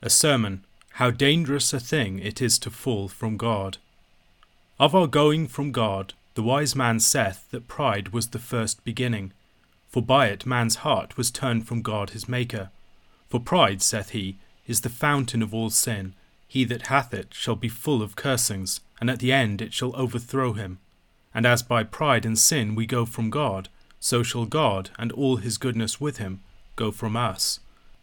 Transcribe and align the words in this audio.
A 0.00 0.08
sermon 0.08 0.64
How 0.92 1.10
dangerous 1.10 1.72
a 1.72 1.80
thing 1.80 2.20
it 2.20 2.40
is 2.40 2.56
to 2.60 2.70
fall 2.70 3.08
from 3.08 3.36
God. 3.36 3.78
Of 4.78 4.94
our 4.94 5.08
going 5.08 5.48
from 5.48 5.72
God, 5.72 6.14
the 6.34 6.42
wise 6.42 6.76
man 6.76 7.00
saith 7.00 7.50
that 7.50 7.66
pride 7.66 8.10
was 8.10 8.28
the 8.28 8.38
first 8.38 8.84
beginning, 8.84 9.32
for 9.88 10.00
by 10.00 10.28
it 10.28 10.46
man's 10.46 10.76
heart 10.86 11.16
was 11.16 11.32
turned 11.32 11.66
from 11.66 11.82
God 11.82 12.10
his 12.10 12.28
Maker. 12.28 12.70
For 13.28 13.40
pride, 13.40 13.82
saith 13.82 14.10
he, 14.10 14.36
is 14.68 14.82
the 14.82 14.88
fountain 14.88 15.42
of 15.42 15.52
all 15.52 15.68
sin. 15.68 16.14
He 16.46 16.62
that 16.64 16.86
hath 16.86 17.12
it 17.12 17.34
shall 17.34 17.56
be 17.56 17.68
full 17.68 18.00
of 18.00 18.14
cursings, 18.14 18.80
and 19.00 19.10
at 19.10 19.18
the 19.18 19.32
end 19.32 19.60
it 19.60 19.72
shall 19.72 19.96
overthrow 19.96 20.52
him. 20.52 20.78
And 21.34 21.44
as 21.44 21.64
by 21.64 21.82
pride 21.82 22.24
and 22.24 22.38
sin 22.38 22.76
we 22.76 22.86
go 22.86 23.04
from 23.04 23.30
God, 23.30 23.68
so 23.98 24.22
shall 24.22 24.46
God 24.46 24.90
and 24.96 25.10
all 25.10 25.38
his 25.38 25.58
goodness 25.58 26.00
with 26.00 26.18
him 26.18 26.40
go 26.76 26.92
from 26.92 27.16
us. 27.16 27.58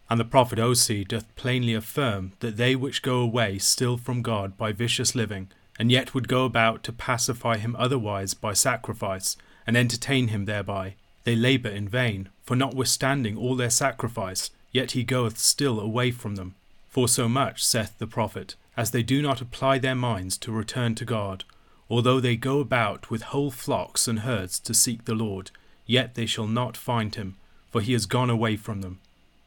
And 0.08 0.20
the 0.20 0.24
prophet 0.24 0.58
Osee 0.58 1.06
doth 1.06 1.34
plainly 1.34 1.74
affirm 1.74 2.32
that 2.40 2.56
they 2.56 2.76
which 2.76 3.02
go 3.02 3.18
away 3.18 3.58
still 3.58 3.96
from 3.96 4.22
God 4.22 4.56
by 4.56 4.72
vicious 4.72 5.14
living, 5.14 5.48
and 5.78 5.90
yet 5.90 6.14
would 6.14 6.28
go 6.28 6.44
about 6.44 6.82
to 6.84 6.92
pacify 6.92 7.56
him 7.58 7.74
otherwise 7.78 8.34
by 8.34 8.52
sacrifice, 8.52 9.36
and 9.66 9.76
entertain 9.76 10.28
him 10.28 10.44
thereby, 10.44 10.94
they 11.24 11.34
labour 11.34 11.68
in 11.68 11.88
vain, 11.88 12.28
for 12.44 12.54
notwithstanding 12.54 13.36
all 13.36 13.56
their 13.56 13.70
sacrifice, 13.70 14.50
yet 14.70 14.92
he 14.92 15.02
goeth 15.02 15.38
still 15.38 15.80
away 15.80 16.12
from 16.12 16.36
them. 16.36 16.54
For 16.88 17.08
so 17.08 17.28
much, 17.28 17.64
saith 17.64 17.98
the 17.98 18.06
prophet, 18.06 18.54
as 18.76 18.92
they 18.92 19.02
do 19.02 19.20
not 19.20 19.40
apply 19.40 19.78
their 19.78 19.94
minds 19.94 20.38
to 20.38 20.52
return 20.52 20.94
to 20.94 21.04
God, 21.04 21.44
although 21.90 22.20
they 22.20 22.36
go 22.36 22.60
about 22.60 23.10
with 23.10 23.22
whole 23.22 23.50
flocks 23.50 24.06
and 24.06 24.20
herds 24.20 24.60
to 24.60 24.72
seek 24.72 25.04
the 25.04 25.14
Lord, 25.14 25.50
yet 25.84 26.14
they 26.14 26.26
shall 26.26 26.46
not 26.46 26.76
find 26.76 27.14
him, 27.14 27.36
for 27.70 27.80
he 27.80 27.92
has 27.92 28.06
gone 28.06 28.30
away 28.30 28.56
from 28.56 28.82
them. 28.82 29.00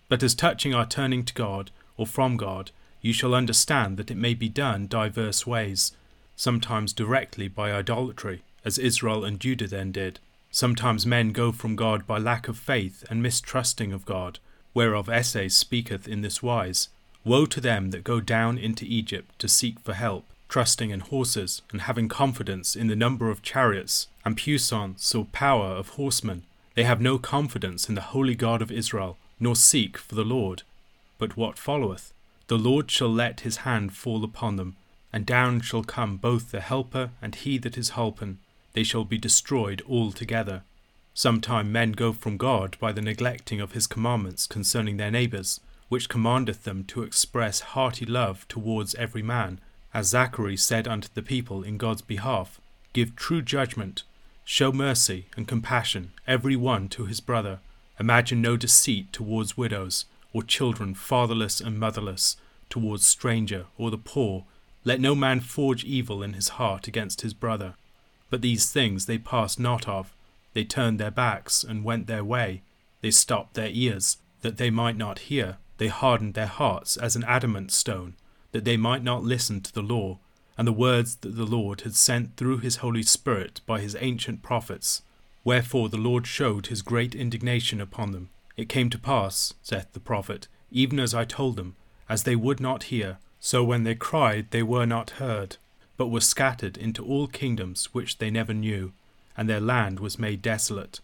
But 0.09 0.23
as 0.23 0.35
touching 0.35 0.73
our 0.73 0.85
turning 0.85 1.23
to 1.23 1.33
God, 1.33 1.71
or 1.95 2.05
from 2.05 2.35
God, 2.35 2.71
you 3.01 3.13
shall 3.13 3.33
understand 3.33 3.95
that 3.97 4.11
it 4.11 4.17
may 4.17 4.33
be 4.33 4.49
done 4.49 4.87
divers 4.87 5.47
ways, 5.47 5.93
sometimes 6.35 6.91
directly 6.91 7.47
by 7.47 7.71
idolatry, 7.71 8.41
as 8.65 8.77
Israel 8.77 9.23
and 9.23 9.39
Judah 9.39 9.67
then 9.67 9.91
did. 9.91 10.19
Sometimes 10.51 11.05
men 11.05 11.31
go 11.31 11.51
from 11.51 11.75
God 11.75 12.07
by 12.07 12.17
lack 12.17 12.47
of 12.47 12.57
faith 12.57 13.05
and 13.09 13.21
mistrusting 13.21 13.93
of 13.93 14.05
God, 14.05 14.39
whereof 14.73 15.07
Esaias 15.07 15.55
speaketh 15.55 16.07
in 16.07 16.21
this 16.21 16.43
wise 16.43 16.89
Woe 17.25 17.45
to 17.45 17.61
them 17.61 17.91
that 17.91 18.03
go 18.03 18.21
down 18.21 18.57
into 18.57 18.85
Egypt 18.85 19.37
to 19.39 19.47
seek 19.47 19.79
for 19.81 19.93
help, 19.93 20.25
trusting 20.47 20.89
in 20.89 21.01
horses, 21.01 21.61
and 21.71 21.81
having 21.81 22.07
confidence 22.07 22.75
in 22.75 22.87
the 22.87 22.95
number 22.95 23.29
of 23.29 23.41
chariots, 23.41 24.07
and 24.25 24.37
puissance 24.37 25.13
or 25.13 25.25
power 25.25 25.67
of 25.67 25.89
horsemen. 25.89 26.43
They 26.75 26.85
have 26.85 27.01
no 27.01 27.19
confidence 27.19 27.89
in 27.89 27.95
the 27.95 28.01
holy 28.01 28.35
God 28.35 28.61
of 28.61 28.71
Israel, 28.71 29.17
nor 29.39 29.55
seek 29.55 29.97
for 29.97 30.15
the 30.15 30.23
Lord. 30.23 30.63
But 31.17 31.37
what 31.37 31.57
followeth? 31.57 32.13
The 32.47 32.57
Lord 32.57 32.89
shall 32.89 33.13
let 33.13 33.41
his 33.41 33.57
hand 33.57 33.93
fall 33.93 34.23
upon 34.23 34.55
them, 34.55 34.75
and 35.13 35.25
down 35.25 35.61
shall 35.61 35.83
come 35.83 36.17
both 36.17 36.51
the 36.51 36.61
helper 36.61 37.11
and 37.21 37.35
he 37.35 37.57
that 37.59 37.77
is 37.77 37.91
holpen. 37.91 38.37
They 38.73 38.83
shall 38.83 39.03
be 39.03 39.17
destroyed 39.17 39.81
altogether. 39.87 40.63
Sometime 41.13 41.71
men 41.71 41.91
go 41.91 42.13
from 42.13 42.37
God 42.37 42.77
by 42.79 42.91
the 42.91 43.01
neglecting 43.01 43.59
of 43.59 43.73
his 43.73 43.87
commandments 43.87 44.47
concerning 44.47 44.97
their 44.97 45.11
neighbours, 45.11 45.59
which 45.89 46.09
commandeth 46.09 46.63
them 46.63 46.83
to 46.85 47.03
express 47.03 47.59
hearty 47.59 48.05
love 48.05 48.47
towards 48.47 48.95
every 48.95 49.23
man, 49.23 49.59
as 49.93 50.07
Zachary 50.07 50.55
said 50.55 50.87
unto 50.87 51.09
the 51.13 51.23
people 51.23 51.63
in 51.63 51.77
God's 51.77 52.01
behalf, 52.01 52.61
Give 52.93 53.15
true 53.15 53.41
judgment, 53.41 54.03
show 54.45 54.71
mercy 54.71 55.25
and 55.35 55.47
compassion 55.47 56.11
every 56.27 56.55
one 56.55 56.87
to 56.89 57.05
his 57.05 57.19
brother, 57.19 57.59
Imagine 57.99 58.41
no 58.41 58.55
deceit 58.55 59.11
towards 59.11 59.57
widows, 59.57 60.05
or 60.31 60.43
children 60.43 60.93
fatherless 60.93 61.59
and 61.59 61.79
motherless, 61.79 62.37
towards 62.69 63.05
stranger 63.05 63.65
or 63.77 63.91
the 63.91 63.97
poor. 63.97 64.45
Let 64.85 65.01
no 65.01 65.15
man 65.15 65.41
forge 65.41 65.83
evil 65.83 66.23
in 66.23 66.33
his 66.33 66.49
heart 66.49 66.87
against 66.87 67.21
his 67.21 67.33
brother. 67.33 67.73
But 68.29 68.41
these 68.41 68.71
things 68.71 69.05
they 69.05 69.17
passed 69.17 69.59
not 69.59 69.87
of. 69.87 70.13
They 70.53 70.63
turned 70.63 70.99
their 70.99 71.11
backs 71.11 71.63
and 71.63 71.83
went 71.83 72.07
their 72.07 72.23
way. 72.23 72.61
They 73.01 73.11
stopped 73.11 73.55
their 73.55 73.69
ears, 73.71 74.17
that 74.41 74.57
they 74.57 74.69
might 74.69 74.97
not 74.97 75.19
hear. 75.19 75.57
They 75.77 75.87
hardened 75.87 76.33
their 76.33 76.47
hearts 76.47 76.95
as 76.97 77.15
an 77.15 77.23
adamant 77.25 77.71
stone, 77.71 78.15
that 78.51 78.65
they 78.65 78.77
might 78.77 79.03
not 79.03 79.23
listen 79.23 79.61
to 79.61 79.73
the 79.73 79.81
law, 79.81 80.19
and 80.57 80.67
the 80.67 80.73
words 80.73 81.15
that 81.17 81.35
the 81.35 81.45
Lord 81.45 81.81
had 81.81 81.95
sent 81.95 82.35
through 82.35 82.57
his 82.57 82.77
Holy 82.77 83.03
Spirit 83.03 83.61
by 83.65 83.79
his 83.79 83.95
ancient 83.99 84.41
prophets. 84.41 85.01
Wherefore 85.43 85.89
the 85.89 85.97
Lord 85.97 86.27
showed 86.27 86.67
his 86.67 86.81
great 86.81 87.15
indignation 87.15 87.79
upon 87.79 88.11
them. 88.11 88.29
It 88.57 88.69
came 88.69 88.89
to 88.89 88.99
pass, 88.99 89.53
saith 89.61 89.93
the 89.93 89.99
prophet, 89.99 90.47
even 90.71 90.99
as 90.99 91.13
I 91.13 91.25
told 91.25 91.55
them, 91.55 91.75
as 92.09 92.23
they 92.23 92.35
would 92.35 92.59
not 92.59 92.83
hear, 92.83 93.19
so 93.39 93.63
when 93.63 93.83
they 93.83 93.95
cried 93.95 94.51
they 94.51 94.63
were 94.63 94.85
not 94.85 95.11
heard, 95.11 95.57
but 95.95 96.07
were 96.07 96.19
scattered 96.19 96.77
into 96.77 97.05
all 97.05 97.27
kingdoms 97.27 97.93
which 97.93 98.17
they 98.17 98.29
never 98.29 98.53
knew, 98.53 98.91
and 99.37 99.47
their 99.47 99.61
land 99.61 99.99
was 99.99 100.19
made 100.19 100.41
desolate. 100.41 100.99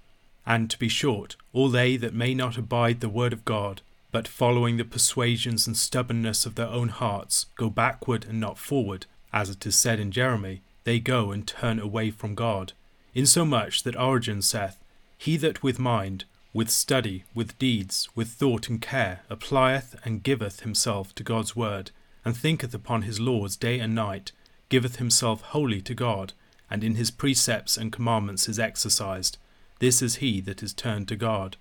And 0.45 0.69
to 0.69 0.77
be 0.77 0.89
short, 0.89 1.37
all 1.53 1.69
they 1.69 1.95
that 1.97 2.13
may 2.13 2.33
not 2.33 2.57
abide 2.57 2.99
the 2.99 3.09
word 3.09 3.31
of 3.31 3.45
God, 3.45 3.81
but 4.11 4.27
following 4.27 4.77
the 4.77 4.85
persuasions 4.85 5.65
and 5.65 5.77
stubbornness 5.77 6.45
of 6.45 6.55
their 6.55 6.67
own 6.67 6.89
hearts, 6.89 7.45
go 7.55 7.69
backward 7.69 8.25
and 8.25 8.39
not 8.39 8.57
forward, 8.57 9.05
as 9.31 9.49
it 9.49 9.65
is 9.65 9.75
said 9.75 9.99
in 9.99 10.11
Jeremy, 10.11 10.61
they 10.83 10.99
go 10.99 11.31
and 11.31 11.47
turn 11.47 11.79
away 11.79 12.11
from 12.11 12.35
God 12.35 12.73
insomuch 13.15 13.81
that 13.83 13.95
Origen 13.95 14.41
saith, 14.41 14.77
He 15.17 15.37
that 15.37 15.63
with 15.63 15.79
mind, 15.79 16.25
with 16.53 16.69
study, 16.69 17.23
with 17.33 17.57
deeds, 17.57 18.07
with 18.13 18.27
thought 18.27 18.69
and 18.69 18.81
care, 18.81 19.21
applieth 19.29 19.95
and 20.05 20.21
giveth 20.21 20.59
himself 20.59 21.15
to 21.15 21.23
God's 21.23 21.55
word, 21.55 21.91
and 22.23 22.35
thinketh 22.35 22.73
upon 22.73 23.01
his 23.01 23.19
laws 23.19 23.55
day 23.55 23.79
and 23.79 23.95
night, 23.95 24.31
giveth 24.69 24.97
himself 24.97 25.41
wholly 25.41 25.81
to 25.81 25.93
God, 25.93 26.33
and 26.69 26.83
in 26.83 26.95
his 26.95 27.11
precepts 27.11 27.77
and 27.77 27.91
commandments 27.91 28.47
is 28.47 28.59
exercised, 28.59 29.37
this 29.79 30.01
is 30.01 30.15
he 30.17 30.41
that 30.41 30.63
is 30.63 30.73
turned 30.73 31.07
to 31.09 31.15
God. 31.15 31.57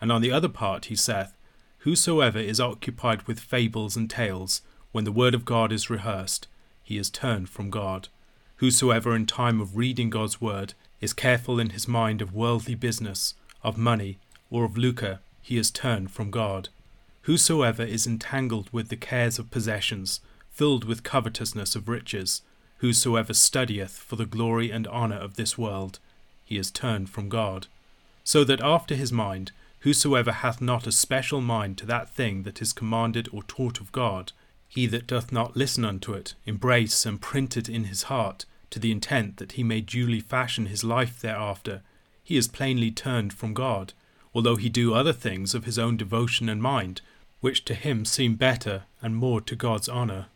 And 0.00 0.10
on 0.10 0.20
the 0.20 0.32
other 0.32 0.48
part 0.48 0.86
he 0.86 0.96
saith, 0.96 1.34
Whosoever 1.78 2.38
is 2.38 2.60
occupied 2.60 3.22
with 3.22 3.38
fables 3.38 3.96
and 3.96 4.08
tales, 4.08 4.62
when 4.92 5.04
the 5.04 5.12
word 5.12 5.34
of 5.34 5.44
God 5.44 5.72
is 5.72 5.90
rehearsed, 5.90 6.48
he 6.82 6.98
is 6.98 7.10
turned 7.10 7.48
from 7.48 7.70
God. 7.70 8.08
Whosoever 8.56 9.14
in 9.14 9.26
time 9.26 9.60
of 9.60 9.76
reading 9.76 10.10
God's 10.10 10.40
word 10.40 10.74
is 11.04 11.12
careful 11.12 11.60
in 11.60 11.70
his 11.70 11.86
mind 11.86 12.20
of 12.22 12.34
worldly 12.34 12.74
business, 12.74 13.34
of 13.62 13.78
money, 13.78 14.18
or 14.50 14.64
of 14.64 14.76
lucre, 14.76 15.20
he 15.42 15.58
is 15.58 15.70
turned 15.70 16.10
from 16.10 16.30
God. 16.30 16.70
Whosoever 17.22 17.82
is 17.82 18.06
entangled 18.06 18.70
with 18.72 18.88
the 18.88 18.96
cares 18.96 19.38
of 19.38 19.50
possessions, 19.50 20.20
filled 20.50 20.84
with 20.84 21.02
covetousness 21.02 21.76
of 21.76 21.88
riches, 21.88 22.42
whosoever 22.78 23.34
studieth 23.34 23.98
for 23.98 24.16
the 24.16 24.26
glory 24.26 24.70
and 24.70 24.86
honour 24.86 25.16
of 25.16 25.36
this 25.36 25.56
world, 25.58 25.98
he 26.44 26.56
is 26.56 26.70
turned 26.70 27.10
from 27.10 27.28
God. 27.28 27.66
So 28.24 28.42
that 28.44 28.62
after 28.62 28.94
his 28.94 29.12
mind, 29.12 29.52
whosoever 29.80 30.32
hath 30.32 30.60
not 30.60 30.86
a 30.86 30.92
special 30.92 31.40
mind 31.40 31.76
to 31.78 31.86
that 31.86 32.08
thing 32.08 32.42
that 32.44 32.62
is 32.62 32.72
commanded 32.72 33.28
or 33.32 33.42
taught 33.42 33.80
of 33.80 33.92
God, 33.92 34.32
he 34.68 34.86
that 34.86 35.06
doth 35.06 35.30
not 35.30 35.56
listen 35.56 35.84
unto 35.84 36.14
it, 36.14 36.34
embrace 36.46 37.04
and 37.04 37.20
print 37.20 37.56
it 37.56 37.68
in 37.68 37.84
his 37.84 38.04
heart, 38.04 38.46
to 38.74 38.80
the 38.80 38.90
intent 38.90 39.36
that 39.36 39.52
he 39.52 39.62
may 39.62 39.80
duly 39.80 40.18
fashion 40.18 40.66
his 40.66 40.82
life 40.82 41.20
thereafter, 41.20 41.80
he 42.24 42.36
is 42.36 42.48
plainly 42.48 42.90
turned 42.90 43.32
from 43.32 43.54
God, 43.54 43.92
although 44.34 44.56
he 44.56 44.68
do 44.68 44.92
other 44.92 45.12
things 45.12 45.54
of 45.54 45.64
his 45.64 45.78
own 45.78 45.96
devotion 45.96 46.48
and 46.48 46.60
mind, 46.60 47.00
which 47.40 47.64
to 47.66 47.74
him 47.74 48.04
seem 48.04 48.34
better 48.34 48.82
and 49.00 49.14
more 49.14 49.40
to 49.40 49.54
God's 49.54 49.88
honour. 49.88 50.26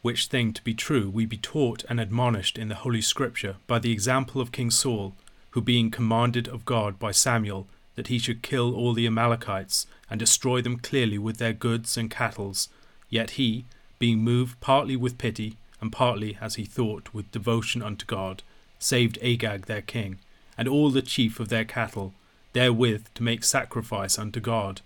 Which 0.00 0.26
thing 0.26 0.52
to 0.52 0.62
be 0.62 0.74
true 0.74 1.10
we 1.10 1.26
be 1.26 1.38
taught 1.38 1.82
and 1.88 1.98
admonished 1.98 2.56
in 2.56 2.68
the 2.68 2.76
Holy 2.76 3.00
Scripture 3.00 3.56
by 3.66 3.80
the 3.80 3.90
example 3.90 4.40
of 4.40 4.52
King 4.52 4.70
Saul, 4.70 5.16
who 5.50 5.60
being 5.60 5.90
commanded 5.90 6.46
of 6.46 6.64
God 6.64 7.00
by 7.00 7.10
Samuel 7.10 7.66
that 7.96 8.06
he 8.06 8.20
should 8.20 8.42
kill 8.42 8.76
all 8.76 8.92
the 8.92 9.08
Amalekites 9.08 9.88
and 10.08 10.20
destroy 10.20 10.62
them 10.62 10.78
clearly 10.78 11.18
with 11.18 11.38
their 11.38 11.52
goods 11.52 11.96
and 11.96 12.12
cattles, 12.12 12.68
yet 13.10 13.30
he, 13.30 13.64
being 13.98 14.18
moved 14.18 14.60
partly 14.60 14.94
with 14.94 15.18
pity, 15.18 15.56
and 15.80 15.92
partly, 15.92 16.38
as 16.40 16.56
he 16.56 16.64
thought, 16.64 17.12
with 17.12 17.30
devotion 17.30 17.82
unto 17.82 18.04
God, 18.06 18.42
saved 18.78 19.18
Agag 19.22 19.66
their 19.66 19.82
king, 19.82 20.18
and 20.56 20.68
all 20.68 20.90
the 20.90 21.02
chief 21.02 21.38
of 21.40 21.48
their 21.48 21.64
cattle, 21.64 22.14
therewith 22.52 23.06
to 23.14 23.22
make 23.22 23.44
sacrifice 23.44 24.18
unto 24.18 24.40
God. 24.40 24.80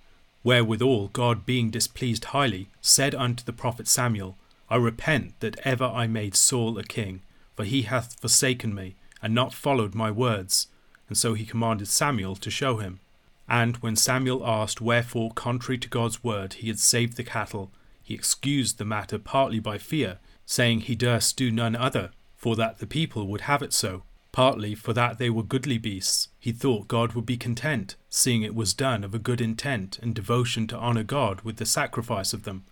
Wherewithal 0.44 1.08
God, 1.08 1.46
being 1.46 1.70
displeased 1.70 2.26
highly, 2.26 2.68
said 2.80 3.14
unto 3.14 3.44
the 3.44 3.52
prophet 3.52 3.88
Samuel, 3.88 4.36
I 4.68 4.76
repent 4.76 5.38
that 5.40 5.58
ever 5.64 5.84
I 5.84 6.06
made 6.06 6.34
Saul 6.34 6.78
a 6.78 6.82
king, 6.82 7.22
for 7.54 7.64
he 7.64 7.82
hath 7.82 8.18
forsaken 8.20 8.74
me, 8.74 8.96
and 9.22 9.34
not 9.34 9.54
followed 9.54 9.94
my 9.94 10.10
words. 10.10 10.66
And 11.08 11.16
so 11.16 11.34
he 11.34 11.44
commanded 11.44 11.88
Samuel 11.88 12.36
to 12.36 12.50
show 12.50 12.78
him. 12.78 13.00
And 13.48 13.76
when 13.76 13.96
Samuel 13.96 14.46
asked 14.46 14.80
wherefore, 14.80 15.30
contrary 15.32 15.78
to 15.78 15.88
God's 15.88 16.24
word, 16.24 16.54
he 16.54 16.68
had 16.68 16.78
saved 16.78 17.16
the 17.16 17.24
cattle, 17.24 17.70
he 18.02 18.14
excused 18.14 18.78
the 18.78 18.84
matter 18.84 19.18
partly 19.18 19.60
by 19.60 19.78
fear, 19.78 20.18
saying 20.46 20.80
he 20.80 20.94
durst 20.94 21.36
do 21.36 21.50
none 21.50 21.76
other, 21.76 22.10
for 22.36 22.56
that 22.56 22.78
the 22.78 22.86
people 22.86 23.26
would 23.26 23.42
have 23.42 23.62
it 23.62 23.72
so, 23.72 24.02
partly 24.32 24.74
for 24.74 24.92
that 24.92 25.18
they 25.18 25.30
were 25.30 25.42
goodly 25.42 25.78
beasts. 25.78 26.28
He 26.40 26.52
thought 26.52 26.88
God 26.88 27.12
would 27.12 27.26
be 27.26 27.36
content, 27.36 27.96
seeing 28.08 28.42
it 28.42 28.54
was 28.54 28.74
done 28.74 29.04
of 29.04 29.14
a 29.14 29.18
good 29.18 29.40
intent 29.40 29.98
and 30.00 30.14
devotion 30.14 30.66
to 30.68 30.76
honour 30.76 31.04
God 31.04 31.42
with 31.42 31.56
the 31.56 31.66
sacrifice 31.66 32.32
of 32.32 32.44
them. 32.44 32.64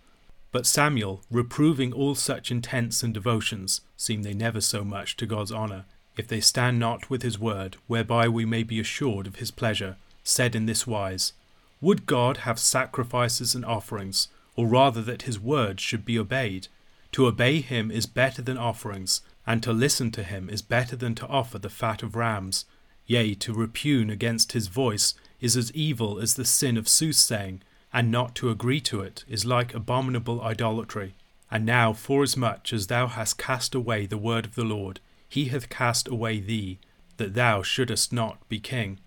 But 0.51 0.65
Samuel, 0.65 1.21
reproving 1.31 1.93
all 1.93 2.15
such 2.15 2.51
intents 2.51 3.03
and 3.03 3.13
devotions, 3.13 3.81
seem 3.95 4.23
they 4.23 4.33
never 4.33 4.59
so 4.59 4.83
much 4.83 5.15
to 5.17 5.25
God's 5.25 5.51
honour, 5.51 5.85
if 6.17 6.27
they 6.27 6.41
stand 6.41 6.77
not 6.77 7.09
with 7.09 7.21
his 7.21 7.39
word, 7.39 7.77
whereby 7.87 8.27
we 8.27 8.43
may 8.43 8.63
be 8.63 8.79
assured 8.79 9.27
of 9.27 9.37
his 9.37 9.51
pleasure, 9.51 9.95
said 10.23 10.55
in 10.55 10.65
this 10.65 10.85
wise 10.85 11.33
Would 11.79 12.05
God 12.05 12.37
have 12.37 12.59
sacrifices 12.59 13.55
and 13.55 13.63
offerings, 13.63 14.27
or 14.55 14.67
rather 14.67 15.01
that 15.03 15.21
his 15.21 15.39
word 15.39 15.79
should 15.79 16.03
be 16.03 16.19
obeyed? 16.19 16.67
To 17.13 17.27
obey 17.27 17.61
him 17.61 17.91
is 17.91 18.05
better 18.05 18.41
than 18.41 18.57
offerings, 18.57 19.21
and 19.45 19.61
to 19.63 19.73
listen 19.73 20.11
to 20.11 20.23
him 20.23 20.49
is 20.49 20.61
better 20.61 20.95
than 20.95 21.15
to 21.15 21.27
offer 21.27 21.59
the 21.59 21.69
fat 21.69 22.03
of 22.03 22.15
rams. 22.15 22.65
Yea, 23.05 23.35
to 23.35 23.53
repugn 23.53 24.09
against 24.09 24.53
his 24.53 24.67
voice 24.67 25.13
is 25.41 25.57
as 25.57 25.73
evil 25.73 26.19
as 26.19 26.35
the 26.35 26.45
sin 26.45 26.77
of 26.77 26.87
soothsaying, 26.87 27.61
and 27.91 28.09
not 28.09 28.35
to 28.35 28.49
agree 28.49 28.79
to 28.79 29.01
it 29.01 29.25
is 29.27 29.45
like 29.45 29.73
abominable 29.73 30.41
idolatry. 30.41 31.15
And 31.49 31.65
now, 31.65 31.91
forasmuch 31.91 32.71
as 32.71 32.87
thou 32.87 33.07
hast 33.07 33.37
cast 33.37 33.75
away 33.75 34.05
the 34.05 34.17
word 34.17 34.45
of 34.45 34.55
the 34.55 34.63
Lord, 34.63 35.01
he 35.27 35.45
hath 35.45 35.69
cast 35.69 36.07
away 36.07 36.39
thee, 36.39 36.79
that 37.17 37.33
thou 37.33 37.61
shouldest 37.61 38.13
not 38.13 38.47
be 38.47 38.59
king. 38.59 38.99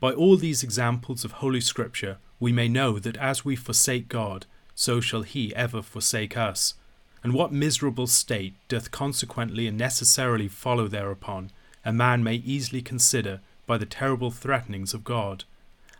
By 0.00 0.12
all 0.12 0.36
these 0.36 0.64
examples 0.64 1.24
of 1.24 1.32
Holy 1.32 1.60
Scripture, 1.60 2.18
we 2.40 2.52
may 2.52 2.68
know 2.68 2.98
that 2.98 3.16
as 3.18 3.44
we 3.44 3.54
forsake 3.54 4.08
God, 4.08 4.46
so 4.74 5.00
shall 5.00 5.22
he 5.22 5.54
ever 5.54 5.82
forsake 5.82 6.36
us. 6.36 6.74
And 7.24 7.32
what 7.32 7.52
miserable 7.52 8.06
state 8.06 8.54
doth 8.68 8.90
consequently 8.90 9.66
and 9.66 9.78
necessarily 9.78 10.46
follow 10.46 10.88
thereupon, 10.88 11.50
a 11.82 11.92
man 11.92 12.22
may 12.22 12.34
easily 12.34 12.82
consider 12.82 13.40
by 13.66 13.78
the 13.78 13.86
terrible 13.86 14.30
threatenings 14.30 14.92
of 14.92 15.04
God. 15.04 15.44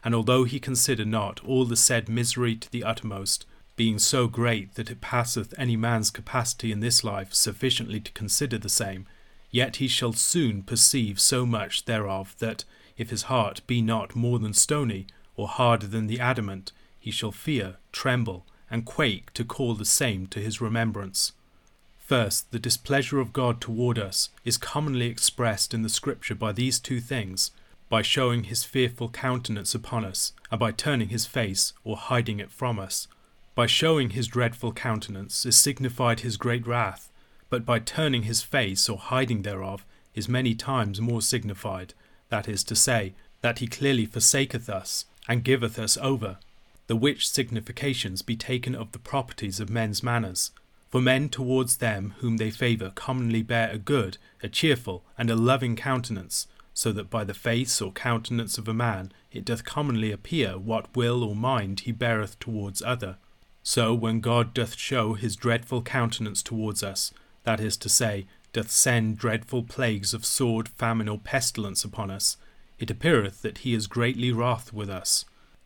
And 0.04 0.14
although 0.14 0.44
he 0.44 0.60
consider 0.60 1.06
not 1.06 1.42
all 1.42 1.64
the 1.64 1.76
said 1.76 2.10
misery 2.10 2.54
to 2.56 2.70
the 2.70 2.84
uttermost, 2.84 3.46
being 3.74 3.98
so 3.98 4.28
great 4.28 4.74
that 4.74 4.90
it 4.90 5.00
passeth 5.00 5.54
any 5.56 5.76
man's 5.76 6.10
capacity 6.10 6.70
in 6.70 6.80
this 6.80 7.02
life 7.02 7.32
sufficiently 7.32 8.00
to 8.00 8.12
consider 8.12 8.58
the 8.58 8.68
same, 8.68 9.06
yet 9.50 9.76
he 9.76 9.88
shall 9.88 10.12
soon 10.12 10.62
perceive 10.62 11.18
so 11.18 11.46
much 11.46 11.86
thereof 11.86 12.36
that, 12.38 12.64
if 12.98 13.08
his 13.08 13.22
heart 13.22 13.62
be 13.66 13.80
not 13.80 14.14
more 14.14 14.38
than 14.38 14.52
stony, 14.52 15.06
or 15.36 15.48
harder 15.48 15.86
than 15.86 16.06
the 16.06 16.20
adamant, 16.20 16.70
he 17.00 17.10
shall 17.10 17.32
fear, 17.32 17.76
tremble, 17.92 18.44
and 18.70 18.84
quake 18.84 19.32
to 19.34 19.44
call 19.44 19.74
the 19.74 19.84
same 19.84 20.26
to 20.28 20.40
his 20.40 20.60
remembrance. 20.60 21.32
First, 21.98 22.50
the 22.52 22.58
displeasure 22.58 23.20
of 23.20 23.32
God 23.32 23.60
toward 23.60 23.98
us 23.98 24.28
is 24.44 24.58
commonly 24.58 25.06
expressed 25.06 25.72
in 25.72 25.82
the 25.82 25.88
Scripture 25.88 26.34
by 26.34 26.52
these 26.52 26.78
two 26.78 27.00
things 27.00 27.50
by 27.88 28.02
showing 28.02 28.44
his 28.44 28.64
fearful 28.64 29.08
countenance 29.08 29.74
upon 29.74 30.04
us, 30.04 30.32
and 30.50 30.58
by 30.58 30.72
turning 30.72 31.10
his 31.10 31.26
face 31.26 31.72
or 31.84 31.96
hiding 31.96 32.40
it 32.40 32.50
from 32.50 32.78
us. 32.78 33.06
By 33.54 33.66
showing 33.66 34.10
his 34.10 34.26
dreadful 34.26 34.72
countenance 34.72 35.46
is 35.46 35.56
signified 35.56 36.20
his 36.20 36.36
great 36.36 36.66
wrath, 36.66 37.12
but 37.50 37.64
by 37.64 37.78
turning 37.78 38.24
his 38.24 38.42
face 38.42 38.88
or 38.88 38.98
hiding 38.98 39.42
thereof 39.42 39.84
is 40.14 40.28
many 40.28 40.54
times 40.54 41.00
more 41.00 41.22
signified, 41.22 41.94
that 42.30 42.48
is 42.48 42.64
to 42.64 42.74
say, 42.74 43.14
that 43.42 43.60
he 43.60 43.66
clearly 43.66 44.06
forsaketh 44.06 44.68
us, 44.68 45.04
and 45.28 45.44
giveth 45.44 45.78
us 45.78 45.96
over. 45.98 46.38
The 46.86 46.96
which 46.96 47.28
significations 47.28 48.22
be 48.22 48.36
taken 48.36 48.74
of 48.74 48.92
the 48.92 48.98
properties 48.98 49.60
of 49.60 49.70
men's 49.70 50.02
manners. 50.02 50.50
For 50.90 51.00
men 51.00 51.28
towards 51.28 51.78
them 51.78 52.14
whom 52.18 52.36
they 52.36 52.50
favour 52.50 52.90
commonly 52.94 53.42
bear 53.42 53.70
a 53.70 53.78
good, 53.78 54.18
a 54.42 54.48
cheerful, 54.48 55.04
and 55.18 55.30
a 55.30 55.34
loving 55.34 55.76
countenance, 55.76 56.46
so 56.72 56.92
that 56.92 57.10
by 57.10 57.24
the 57.24 57.34
face 57.34 57.80
or 57.80 57.90
countenance 57.92 58.58
of 58.58 58.68
a 58.68 58.74
man 58.74 59.12
it 59.32 59.44
doth 59.44 59.64
commonly 59.64 60.12
appear 60.12 60.58
what 60.58 60.94
will 60.94 61.24
or 61.24 61.34
mind 61.34 61.80
he 61.80 61.92
beareth 61.92 62.38
towards 62.38 62.82
other. 62.82 63.16
So 63.62 63.94
when 63.94 64.20
God 64.20 64.52
doth 64.52 64.76
show 64.76 65.14
his 65.14 65.36
dreadful 65.36 65.82
countenance 65.82 66.42
towards 66.42 66.82
us, 66.82 67.12
that 67.44 67.60
is 67.60 67.76
to 67.78 67.88
say, 67.88 68.26
doth 68.52 68.70
send 68.70 69.18
dreadful 69.18 69.62
plagues 69.62 70.14
of 70.14 70.24
sword, 70.24 70.68
famine, 70.68 71.08
or 71.08 71.18
pestilence 71.18 71.84
upon 71.84 72.10
us, 72.10 72.36
it 72.78 72.90
appeareth 72.90 73.42
that 73.42 73.58
he 73.58 73.74
is 73.74 73.86
greatly 73.86 74.30
wroth 74.30 74.72
with 74.72 74.90
us. 74.90 75.24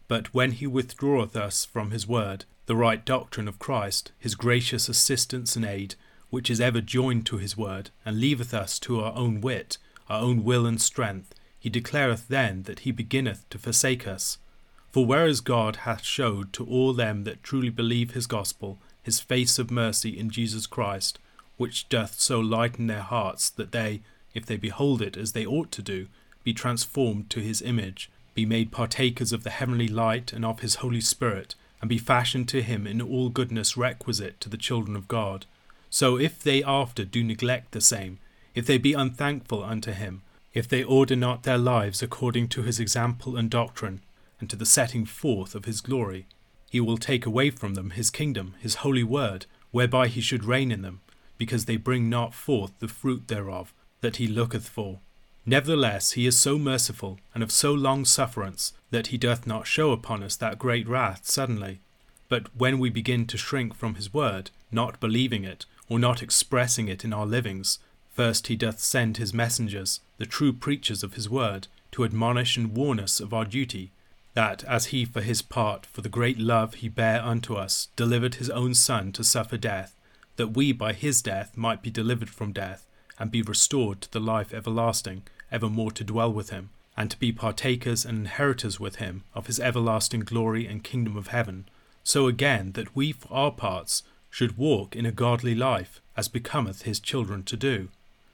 But 0.09 0.35
when 0.35 0.53
he 0.53 0.67
withdraweth 0.67 1.37
us 1.37 1.65
from 1.65 1.91
his 1.91 2.07
word, 2.07 2.47
the 2.67 2.77
right 2.77 3.05
doctrine 3.05 3.47
of 3.47 3.59
Christ, 3.59 4.13
his 4.19 4.35
gracious 4.35 4.89
assistance 4.89 5.55
and 5.55 5.65
aid, 5.65 5.95
which 6.31 6.51
is 6.51 6.61
ever 6.61 6.81
joined 6.81 7.27
to 7.27 7.39
his 7.39 7.57
word, 7.57 7.91
and 8.05 8.19
leaveth 8.19 8.53
us 8.53 8.79
to 8.81 9.01
our 9.01 9.15
own 9.15 9.41
wit, 9.41 9.79
our 10.09 10.21
own 10.21 10.45
will 10.45 10.67
and 10.67 10.81
strength, 10.81 11.35
he 11.61 11.71
declareth 11.71 12.29
then 12.29 12.65
that 12.65 12.81
he 12.81 12.91
beginneth 12.91 13.49
to 13.51 13.59
forsake 13.59 14.07
us. 14.07 14.39
For 14.91 15.05
whereas 15.05 15.41
God 15.41 15.77
hath 15.77 16.05
showed 16.05 16.53
to 16.55 16.65
all 16.65 16.93
them 16.93 17.25
that 17.25 17.43
truly 17.43 17.71
believe 17.71 18.13
his 18.13 18.27
gospel 18.27 18.79
his 19.09 19.21
face 19.21 19.59
of 19.59 19.71
mercy 19.71 20.19
in 20.19 20.29
Jesus 20.29 20.67
Christ, 20.67 21.19
which 21.57 21.89
doth 21.89 22.21
so 22.21 22.39
lighten 22.39 22.89
their 22.89 23.01
hearts 23.01 23.49
that 23.49 23.73
they, 23.73 24.03
if 24.35 24.45
they 24.45 24.59
behold 24.59 25.01
it 25.01 25.17
as 25.17 25.33
they 25.33 25.47
ought 25.47 25.73
to 25.73 25.81
do, 25.81 26.09
be 26.45 26.53
transformed 26.53 27.31
to 27.31 27.41
his 27.41 27.63
image, 27.63 28.11
be 28.38 28.46
made 28.46 28.70
partakers 28.70 29.32
of 29.32 29.43
the 29.43 29.50
heavenly 29.50 29.88
light 29.88 30.32
and 30.32 30.44
of 30.44 30.61
his 30.61 30.76
Holy 30.76 31.00
Spirit, 31.00 31.56
and 31.81 31.88
be 31.88 31.99
fashioned 31.99 32.49
to 32.49 32.62
him 32.62 32.87
in 32.87 33.02
all 33.02 33.31
goodness 33.31 33.76
requisite 33.76 34.40
to 34.40 34.49
the 34.49 34.56
children 34.56 34.94
of 34.94 35.08
God. 35.08 35.44
So 35.90 36.17
if 36.17 36.40
they 36.40 36.62
after 36.62 37.05
do 37.05 37.25
neglect 37.25 37.73
the 37.73 37.81
same, 37.81 38.20
if 38.55 38.64
they 38.64 38.79
be 38.79 38.93
unthankful 38.93 39.64
unto 39.64 39.90
him, 39.90 40.23
if 40.55 40.69
they 40.69 40.85
order 40.85 41.17
not 41.17 41.43
their 41.43 41.58
lives 41.58 42.00
according 42.00 42.46
to 42.50 42.62
his 42.62 42.79
example 42.79 43.37
and 43.37 43.50
doctrine, 43.50 44.02
and 44.38 44.49
to 44.50 44.55
the 44.55 44.64
setting 44.64 45.05
forth 45.05 45.56
of 45.56 45.64
his 45.64 45.81
glory, 45.81 46.26
he 46.70 46.81
will 46.81 46.96
take 46.96 47.26
away 47.26 47.50
from 47.50 47.75
them 47.75 47.90
his 47.90 48.08
kingdom, 48.08 48.55
his 48.61 48.76
holy 48.87 49.02
word, 49.02 49.46
whereby 49.73 50.06
he 50.06 50.20
should 50.20 50.44
reign 50.44 50.70
in 50.70 50.82
them, 50.82 51.00
because 51.38 51.64
they 51.64 51.76
bring 51.76 52.08
not 52.08 52.35
forth 52.35 52.70
the 52.79 52.87
fruit 52.87 53.26
thereof 53.26 53.75
that 54.00 54.19
he 54.19 54.29
looketh 54.29 54.69
for. 54.69 55.00
Nevertheless, 55.49 56.12
he 56.12 56.27
is 56.27 56.39
so 56.39 56.59
merciful 56.59 57.19
and 57.35 57.43
of 57.43 57.50
so 57.50 57.73
long 57.73 58.05
sufferance 58.05 58.75
that 58.91 59.06
he 59.06 59.17
doth 59.17 59.47
not 59.47 59.67
show 59.67 59.93
upon 59.93 60.23
us 60.23 60.37
that 60.37 60.59
great 60.59 60.87
wrath 60.87 61.25
suddenly. 61.25 61.81
But 62.29 62.55
when 62.55 62.79
we 62.79 62.91
begin 62.91 63.27
to 63.29 63.39
shrink 63.39 63.75
from 63.75 63.95
his 63.95 64.12
word, 64.12 64.50
not 64.71 65.00
believing 65.00 65.45
it, 65.45 65.65
or 65.89 65.99
not 65.99 66.23
expressing 66.23 66.89
it 66.89 67.03
in 67.03 67.15
our 67.15 67.25
livings, 67.25 67.79
First 68.19 68.49
he 68.49 68.56
doth 68.56 68.81
send 68.81 69.17
his 69.17 69.33
messengers, 69.33 70.00
the 70.19 70.27
true 70.27 70.53
preachers 70.53 71.03
of 71.03 71.15
his 71.15 71.31
word, 71.31 71.69
to 71.93 72.05
admonish 72.05 72.59
and 72.59 72.75
warn 72.77 73.00
us 73.00 73.19
of 73.19 73.33
our 73.33 73.45
duty, 73.47 73.93
that 74.35 74.65
as 74.65 74.87
he 74.87 75.06
for 75.06 75.23
his 75.23 75.41
part, 75.41 75.87
for 75.87 76.03
the 76.03 76.09
great 76.09 76.39
love 76.39 76.75
he 76.75 76.89
bare 76.89 77.23
unto 77.23 77.55
us, 77.55 77.89
delivered 77.97 78.35
his 78.35 78.50
own 78.50 78.75
Son 78.75 79.12
to 79.12 79.25
suffer 79.25 79.56
death, 79.56 79.95
that 80.37 80.49
we 80.49 80.73
by 80.73 80.93
his 80.93 81.23
death 81.23 81.57
might 81.57 81.81
be 81.81 81.90
delivered 81.90 82.28
from 82.28 82.52
death, 82.52 82.87
and 83.19 83.31
be 83.31 83.40
restored 83.40 84.00
to 84.02 84.11
the 84.11 84.21
life 84.21 84.52
everlasting, 84.52 85.23
evermore 85.50 85.93
to 85.93 86.05
dwell 86.05 86.33
with 86.33 86.50
him, 86.50 86.71
and 86.97 87.11
to 87.11 87.19
be 87.19 87.33
partakers 87.33 88.05
and 88.05 88.19
inheritors 88.19 88.78
with 88.78 88.97
him 88.97 89.25
of 89.35 89.47
his 89.47 89.61
everlasting 89.61 90.21
glory 90.21 90.67
and 90.67 90.85
kingdom 90.85 91.17
of 91.17 91.28
heaven. 91.28 91.69
So 92.05 92.26
again, 92.26 92.73
that 92.73 92.95
we 92.97 93.12
for 93.12 93.33
our 93.33 93.50
parts 93.52 94.02
should 94.31 94.59
walk 94.59 94.97
in 94.97 95.07
a 95.07 95.12
godly 95.12 95.55
life, 95.55 96.00
as 96.17 96.28
becometh 96.28 96.83
his 96.83 97.00
children 97.00 97.43
to 97.45 97.57
do 97.57 97.88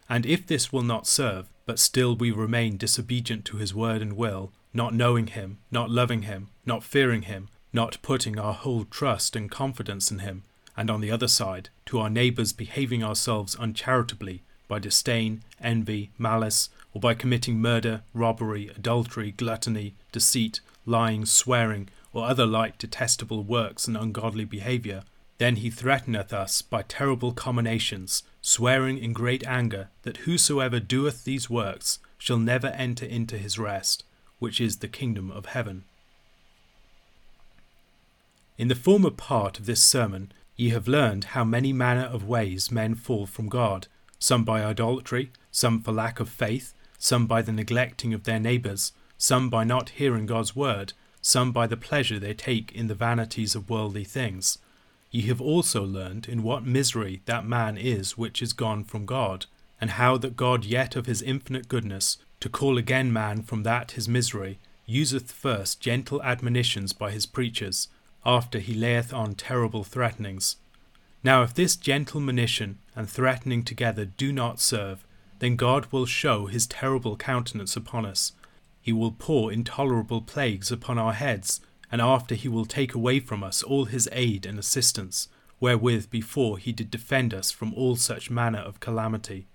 and 0.09 0.27
if 0.27 0.47
this 0.47 0.73
will 0.73 0.83
not 0.83 1.07
serve, 1.07 1.49
but 1.67 1.79
still 1.79 2.15
we 2.15 2.31
remain 2.31 2.77
disobedient 2.77 3.45
to 3.47 3.57
his 3.57 3.75
word 3.75 4.03
and 4.03 4.15
will, 4.15 4.53
not 4.73 4.95
knowing 4.95 5.29
him, 5.29 5.59
not 5.71 5.91
loving 5.91 6.23
him, 6.23 6.49
not 6.67 6.85
fearing 6.85 7.23
him, 7.23 7.49
not 7.73 7.99
putting 8.03 8.39
our 8.39 8.53
whole 8.53 8.85
trust 8.85 9.35
and 9.35 9.51
confidence 9.51 10.11
in 10.11 10.19
him, 10.19 10.43
and 10.77 10.91
on 10.91 11.01
the 11.01 11.11
other 11.11 11.29
side, 11.29 11.69
to 11.87 11.99
our 11.99 12.11
neighbours 12.11 12.53
behaving 12.53 13.03
ourselves 13.03 13.57
uncharitably 13.59 14.43
by 14.69 14.79
disdain, 14.79 15.43
envy, 15.61 16.11
malice, 16.19 16.69
or 16.95 17.01
by 17.01 17.13
committing 17.13 17.61
murder, 17.61 18.03
robbery, 18.15 18.69
adultery, 18.69 19.33
gluttony, 19.33 19.95
deceit, 20.13 20.61
lying, 20.87 21.27
swearing, 21.27 21.89
or 22.13 22.25
other 22.25 22.47
like 22.47 22.79
detestable 22.79 23.43
works 23.43 23.89
and 23.89 23.97
ungodly 23.97 24.45
behaviour, 24.45 25.03
then 25.39 25.57
he 25.57 25.69
threateneth 25.69 26.33
us 26.33 26.63
by 26.63 26.83
terrible 26.83 27.33
comminations, 27.33 28.23
swearing 28.41 28.97
in 28.97 29.13
great 29.13 29.45
anger 29.47 29.89
that 30.03 30.19
whosoever 30.19 30.79
doeth 30.79 31.25
these 31.25 31.51
works 31.51 31.99
shall 32.17 32.39
never 32.39 32.69
enter 32.69 33.05
into 33.05 33.37
his 33.37 33.59
rest, 33.59 34.05
which 34.39 34.61
is 34.61 34.77
the 34.77 34.89
kingdom 34.89 35.31
of 35.33 35.47
heaven. 35.47 35.85
In 38.57 38.69
the 38.69 38.77
former 38.77 39.11
part 39.11 39.59
of 39.59 39.67
this 39.67 39.83
sermon 39.83 40.33
ye 40.57 40.71
have 40.71 40.87
learned 40.87 41.25
how 41.25 41.43
many 41.43 41.73
manner 41.73 42.05
of 42.05 42.29
ways 42.29 42.71
men 42.71 42.95
fall 42.95 43.27
from 43.27 43.49
God, 43.49 43.89
some 44.21 44.45
by 44.45 44.63
idolatry, 44.65 45.33
some 45.51 45.81
for 45.81 45.91
lack 45.91 46.21
of 46.21 46.29
faith, 46.29 46.73
some 47.05 47.27
by 47.27 47.43
the 47.43 47.53
neglecting 47.53 48.15
of 48.15 48.25
their 48.25 48.41
neighbours, 48.41 48.93
some 49.19 49.51
by 49.51 49.65
not 49.65 49.91
hearing 49.91 50.27
God's 50.27 50.57
word, 50.57 50.93
some 51.21 51.53
by 51.53 51.67
the 51.67 51.77
pleasure 51.77 52.19
they 52.19 52.35
take 52.35 52.73
in 52.73 52.87
the 52.87 52.95
vanities 52.95 53.55
of 53.55 53.69
worldly 53.69 54.05
things 54.05 54.59
ye 55.15 55.23
have 55.23 55.41
also 55.41 55.85
learned 55.85 56.29
in 56.29 56.43
what 56.43 56.67
misery 56.67 57.23
that 57.27 57.47
man 57.47 57.79
is 57.79 58.19
which 58.19 58.43
is 58.43 58.53
gone 58.53 58.83
from 58.83 59.07
God, 59.07 59.47
and 59.81 59.93
how 59.93 60.17
that 60.19 60.35
God 60.35 60.65
yet 60.65 60.97
of 60.97 61.07
his 61.07 61.23
infinite 61.23 61.69
goodness, 61.69 62.19
to 62.41 62.49
call 62.49 62.77
again 62.77 63.13
man 63.13 63.41
from 63.43 63.63
that 63.63 63.93
his 63.93 64.09
misery, 64.09 64.59
useth 64.87 65.31
first 65.31 65.81
gentle 65.81 66.21
admonitions 66.25 66.93
by 66.93 67.13
his 67.13 67.27
preachers, 67.27 67.87
after 68.27 68.59
he 68.59 68.75
layeth 68.75 69.13
on 69.13 69.37
terrible 69.37 69.85
threatenings. 69.85 70.57
Now 71.23 71.45
if 71.45 71.55
this 71.55 71.77
gentle 71.77 72.21
monition 72.21 72.79
and 72.97 73.09
threatening 73.09 73.63
together 73.63 74.05
do 74.05 74.33
not 74.33 74.59
serve, 74.59 75.05
then 75.45 75.57
God 75.57 75.87
will 75.93 76.07
show 76.07 76.47
his 76.47 76.67
terrible 76.67 77.19
countenance 77.19 77.77
upon 77.77 78.07
us. 78.07 78.33
He 78.81 78.95
will 78.95 79.13
pour 79.13 79.53
intolerable 79.53 80.23
plagues 80.23 80.73
upon 80.73 80.97
our 80.97 81.13
heads, 81.13 81.61
and 81.93 82.01
after 82.01 82.35
he 82.35 82.49
will 82.49 82.65
take 82.65 82.95
away 82.95 83.21
from 83.21 83.45
us 83.45 83.63
all 83.63 83.85
his 83.85 84.09
aid 84.11 84.47
and 84.47 84.59
assistance, 84.59 85.29
wherewith 85.61 86.09
before 86.09 86.57
he 86.57 86.73
did 86.73 86.91
defend 86.91 87.35
us 87.35 87.51
from 87.51 87.75
all 87.75 87.95
such 87.95 88.31
manner 88.31 88.61
of 88.61 88.81
calamity. 88.81 89.47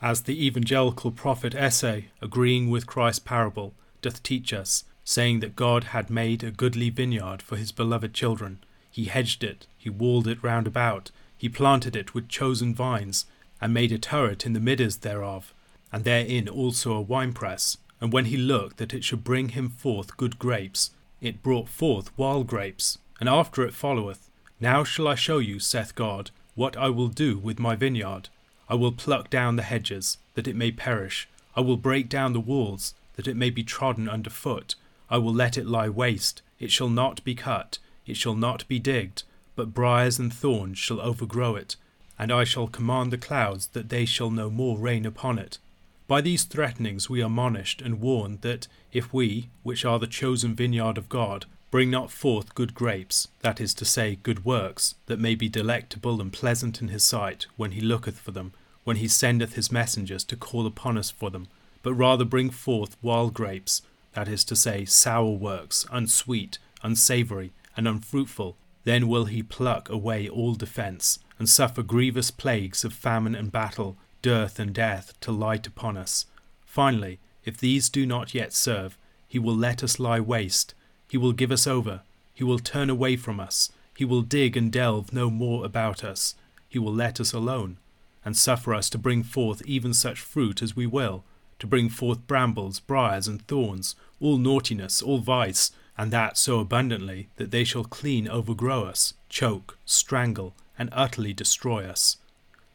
As 0.00 0.22
the 0.22 0.46
evangelical 0.46 1.10
prophet 1.10 1.52
Esay, 1.52 2.04
agreeing 2.22 2.70
with 2.70 2.86
Christ's 2.86 3.18
parable, 3.18 3.74
doth 4.02 4.22
teach 4.22 4.52
us, 4.52 4.84
saying 5.02 5.40
that 5.40 5.56
God 5.56 5.84
had 5.84 6.10
made 6.10 6.44
a 6.44 6.52
goodly 6.52 6.90
vineyard 6.90 7.42
for 7.42 7.56
his 7.56 7.72
beloved 7.72 8.14
children, 8.14 8.62
he 8.88 9.06
hedged 9.06 9.42
it, 9.42 9.66
he 9.76 9.90
walled 9.90 10.28
it 10.28 10.44
round 10.44 10.68
about, 10.68 11.10
he 11.36 11.48
planted 11.48 11.96
it 11.96 12.14
with 12.14 12.28
chosen 12.28 12.72
vines, 12.72 13.26
and 13.60 13.72
made 13.72 13.92
a 13.92 13.98
turret 13.98 14.44
in 14.44 14.52
the 14.52 14.60
midst 14.60 15.02
thereof, 15.02 15.52
and 15.92 16.04
therein 16.04 16.48
also 16.48 16.92
a 16.92 17.00
winepress. 17.00 17.78
And 18.00 18.12
when 18.12 18.26
he 18.26 18.36
looked 18.36 18.76
that 18.78 18.92
it 18.92 19.04
should 19.04 19.24
bring 19.24 19.50
him 19.50 19.70
forth 19.70 20.16
good 20.16 20.38
grapes, 20.38 20.90
it 21.20 21.42
brought 21.42 21.68
forth 21.68 22.16
wild 22.18 22.46
grapes. 22.46 22.98
And 23.20 23.28
after 23.28 23.64
it 23.64 23.72
followeth, 23.72 24.28
Now 24.60 24.84
shall 24.84 25.08
I 25.08 25.14
show 25.14 25.38
you, 25.38 25.58
saith 25.58 25.94
God, 25.94 26.30
what 26.54 26.76
I 26.76 26.90
will 26.90 27.08
do 27.08 27.38
with 27.38 27.58
my 27.58 27.76
vineyard. 27.76 28.28
I 28.68 28.74
will 28.74 28.92
pluck 28.92 29.30
down 29.30 29.56
the 29.56 29.62
hedges, 29.62 30.18
that 30.34 30.48
it 30.48 30.56
may 30.56 30.70
perish. 30.70 31.28
I 31.56 31.60
will 31.60 31.76
break 31.76 32.08
down 32.08 32.32
the 32.32 32.40
walls, 32.40 32.94
that 33.16 33.28
it 33.28 33.36
may 33.36 33.50
be 33.50 33.62
trodden 33.62 34.08
under 34.08 34.30
foot. 34.30 34.74
I 35.08 35.18
will 35.18 35.34
let 35.34 35.56
it 35.56 35.66
lie 35.66 35.88
waste, 35.88 36.42
it 36.58 36.70
shall 36.70 36.88
not 36.88 37.22
be 37.24 37.34
cut, 37.34 37.78
it 38.06 38.16
shall 38.16 38.34
not 38.34 38.66
be 38.68 38.78
digged, 38.78 39.22
but 39.54 39.74
briers 39.74 40.18
and 40.18 40.32
thorns 40.32 40.78
shall 40.78 41.00
overgrow 41.00 41.54
it, 41.54 41.76
and 42.18 42.32
I 42.32 42.44
shall 42.44 42.68
command 42.68 43.12
the 43.12 43.18
clouds 43.18 43.68
that 43.68 43.88
they 43.88 44.04
shall 44.04 44.30
no 44.30 44.50
more 44.50 44.78
rain 44.78 45.04
upon 45.04 45.38
it. 45.38 45.58
By 46.06 46.20
these 46.20 46.44
threatenings 46.44 47.08
we 47.08 47.22
are 47.22 47.26
admonished 47.26 47.80
and 47.80 48.00
warned 48.00 48.42
that 48.42 48.68
if 48.92 49.12
we, 49.12 49.48
which 49.62 49.84
are 49.84 49.98
the 49.98 50.06
chosen 50.06 50.54
vineyard 50.54 50.98
of 50.98 51.08
God, 51.08 51.46
bring 51.70 51.90
not 51.90 52.10
forth 52.10 52.54
good 52.54 52.74
grapes, 52.74 53.28
that 53.40 53.60
is 53.60 53.74
to 53.74 53.84
say, 53.84 54.18
good 54.22 54.44
works, 54.44 54.94
that 55.06 55.18
may 55.18 55.34
be 55.34 55.48
delectable 55.48 56.20
and 56.20 56.32
pleasant 56.32 56.80
in 56.80 56.88
his 56.88 57.02
sight 57.02 57.46
when 57.56 57.72
he 57.72 57.80
looketh 57.80 58.18
for 58.20 58.30
them, 58.30 58.52
when 58.84 58.96
he 58.98 59.08
sendeth 59.08 59.54
his 59.54 59.72
messengers 59.72 60.22
to 60.24 60.36
call 60.36 60.66
upon 60.66 60.96
us 60.96 61.10
for 61.10 61.30
them, 61.30 61.48
but 61.82 61.94
rather 61.94 62.24
bring 62.24 62.50
forth 62.50 62.96
wild 63.02 63.34
grapes, 63.34 63.82
that 64.12 64.28
is 64.28 64.44
to 64.44 64.54
say, 64.54 64.84
sour 64.84 65.32
works, 65.32 65.86
unsweet, 65.90 66.58
unsavoury, 66.82 67.50
and 67.76 67.88
unfruitful, 67.88 68.56
then 68.84 69.08
will 69.08 69.24
he 69.24 69.42
pluck 69.42 69.88
away 69.88 70.28
all 70.28 70.54
defence, 70.54 71.18
and 71.38 71.48
suffer 71.48 71.82
grievous 71.82 72.30
plagues 72.30 72.84
of 72.84 72.92
famine 72.92 73.34
and 73.34 73.50
battle, 73.50 73.96
dearth 74.22 74.58
and 74.58 74.72
death 74.72 75.18
to 75.20 75.32
light 75.32 75.66
upon 75.66 75.96
us. 75.96 76.26
Finally, 76.64 77.18
if 77.44 77.58
these 77.58 77.88
do 77.88 78.06
not 78.06 78.34
yet 78.34 78.52
serve, 78.52 78.96
he 79.26 79.38
will 79.38 79.56
let 79.56 79.82
us 79.82 79.98
lie 79.98 80.20
waste, 80.20 80.74
he 81.08 81.18
will 81.18 81.32
give 81.32 81.50
us 81.50 81.66
over, 81.66 82.02
he 82.32 82.44
will 82.44 82.58
turn 82.58 82.88
away 82.88 83.16
from 83.16 83.40
us, 83.40 83.70
he 83.96 84.04
will 84.04 84.22
dig 84.22 84.56
and 84.56 84.72
delve 84.72 85.12
no 85.12 85.30
more 85.30 85.64
about 85.64 86.04
us, 86.04 86.34
he 86.68 86.78
will 86.78 86.92
let 86.92 87.20
us 87.20 87.32
alone, 87.32 87.78
and 88.24 88.36
suffer 88.36 88.74
us 88.74 88.90
to 88.90 88.98
bring 88.98 89.22
forth 89.22 89.62
even 89.66 89.94
such 89.94 90.20
fruit 90.20 90.62
as 90.62 90.74
we 90.74 90.86
will, 90.86 91.24
to 91.58 91.66
bring 91.66 91.88
forth 91.88 92.26
brambles, 92.26 92.80
briars, 92.80 93.28
and 93.28 93.46
thorns, 93.46 93.94
all 94.20 94.38
naughtiness, 94.38 95.00
all 95.00 95.18
vice, 95.18 95.70
and 95.96 96.10
that 96.10 96.36
so 96.36 96.60
abundantly 96.60 97.28
that 97.36 97.50
they 97.50 97.64
shall 97.64 97.84
clean 97.84 98.28
overgrow 98.28 98.84
us, 98.84 99.14
choke, 99.28 99.78
strangle, 99.84 100.54
and 100.78 100.88
utterly 100.92 101.32
destroy 101.32 101.84
us. 101.86 102.16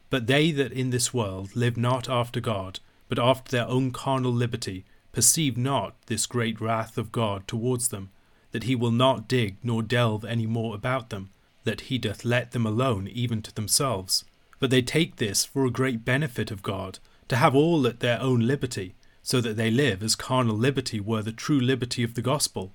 But 0.09 0.27
they 0.27 0.51
that 0.51 0.71
in 0.71 0.89
this 0.89 1.13
world 1.13 1.55
live 1.55 1.77
not 1.77 2.09
after 2.09 2.39
God, 2.39 2.79
but 3.07 3.19
after 3.19 3.51
their 3.51 3.67
own 3.67 3.91
carnal 3.91 4.31
liberty, 4.31 4.85
perceive 5.11 5.57
not 5.57 5.95
this 6.05 6.25
great 6.25 6.61
wrath 6.61 6.97
of 6.97 7.11
God 7.11 7.47
towards 7.47 7.89
them, 7.89 8.09
that 8.51 8.63
he 8.63 8.75
will 8.75 8.91
not 8.91 9.27
dig 9.27 9.57
nor 9.63 9.83
delve 9.83 10.23
any 10.25 10.47
more 10.47 10.75
about 10.75 11.09
them, 11.09 11.29
that 11.63 11.81
he 11.81 11.97
doth 11.97 12.25
let 12.25 12.51
them 12.51 12.65
alone 12.65 13.07
even 13.07 13.41
to 13.41 13.53
themselves. 13.53 14.23
But 14.59 14.69
they 14.69 14.81
take 14.81 15.17
this 15.17 15.45
for 15.45 15.65
a 15.65 15.71
great 15.71 16.05
benefit 16.05 16.51
of 16.51 16.63
God, 16.63 16.99
to 17.27 17.35
have 17.35 17.55
all 17.55 17.85
at 17.85 17.99
their 17.99 18.19
own 18.21 18.39
liberty, 18.39 18.95
so 19.21 19.41
that 19.41 19.57
they 19.57 19.69
live 19.69 20.01
as 20.01 20.15
carnal 20.15 20.55
liberty 20.55 20.99
were 20.99 21.21
the 21.21 21.31
true 21.31 21.59
liberty 21.59 22.03
of 22.03 22.15
the 22.15 22.21
gospel. 22.21 22.71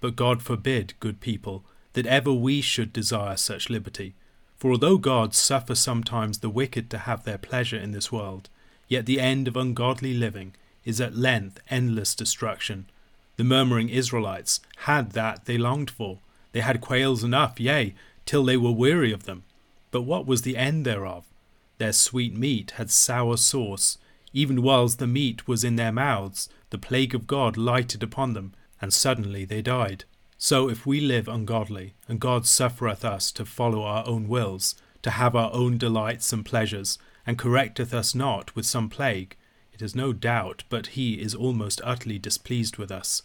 But 0.00 0.16
God 0.16 0.42
forbid, 0.42 0.94
good 1.00 1.20
people, 1.20 1.64
that 1.94 2.06
ever 2.06 2.32
we 2.32 2.60
should 2.60 2.92
desire 2.92 3.36
such 3.36 3.70
liberty. 3.70 4.14
For 4.56 4.72
although 4.72 4.98
God 4.98 5.34
suffer 5.34 5.74
sometimes 5.74 6.38
the 6.38 6.50
wicked 6.50 6.90
to 6.90 6.98
have 6.98 7.24
their 7.24 7.38
pleasure 7.38 7.78
in 7.78 7.92
this 7.92 8.10
world, 8.10 8.48
yet 8.88 9.06
the 9.06 9.20
end 9.20 9.48
of 9.48 9.56
ungodly 9.56 10.14
living 10.14 10.54
is 10.84 11.00
at 11.00 11.16
length 11.16 11.60
endless 11.70 12.14
destruction. 12.14 12.86
The 13.36 13.44
murmuring 13.44 13.88
Israelites 13.88 14.60
had 14.78 15.12
that 15.12 15.44
they 15.44 15.58
longed 15.58 15.90
for. 15.90 16.18
They 16.52 16.60
had 16.60 16.80
quails 16.80 17.22
enough, 17.22 17.60
yea, 17.60 17.94
till 18.26 18.44
they 18.44 18.56
were 18.56 18.72
weary 18.72 19.12
of 19.12 19.24
them. 19.24 19.44
But 19.90 20.02
what 20.02 20.26
was 20.26 20.42
the 20.42 20.56
end 20.56 20.84
thereof? 20.84 21.24
Their 21.78 21.92
sweet 21.92 22.34
meat 22.34 22.72
had 22.72 22.90
sour 22.90 23.36
sauce. 23.36 23.98
Even 24.32 24.62
whilst 24.62 24.98
the 24.98 25.06
meat 25.06 25.46
was 25.46 25.62
in 25.62 25.76
their 25.76 25.92
mouths, 25.92 26.48
the 26.70 26.78
plague 26.78 27.14
of 27.14 27.26
God 27.26 27.56
lighted 27.56 28.02
upon 28.02 28.32
them, 28.32 28.54
and 28.80 28.92
suddenly 28.92 29.44
they 29.44 29.62
died. 29.62 30.04
So 30.36 30.68
if 30.68 30.86
we 30.86 31.00
live 31.00 31.26
ungodly, 31.28 31.94
and 32.08 32.20
God 32.20 32.46
suffereth 32.46 33.04
us 33.04 33.32
to 33.32 33.44
follow 33.44 33.82
our 33.82 34.06
own 34.06 34.28
wills, 34.28 34.74
to 35.02 35.10
have 35.10 35.34
our 35.34 35.52
own 35.52 35.78
delights 35.78 36.32
and 36.32 36.44
pleasures, 36.44 36.98
and 37.26 37.38
correcteth 37.38 37.92
us 37.92 38.14
not 38.14 38.54
with 38.54 38.66
some 38.66 38.88
plague, 38.88 39.36
it 39.72 39.82
is 39.82 39.94
no 39.94 40.12
doubt 40.12 40.64
but 40.68 40.88
he 40.88 41.20
is 41.20 41.34
almost 41.34 41.80
utterly 41.84 42.18
displeased 42.18 42.76
with 42.76 42.90
us. 42.90 43.22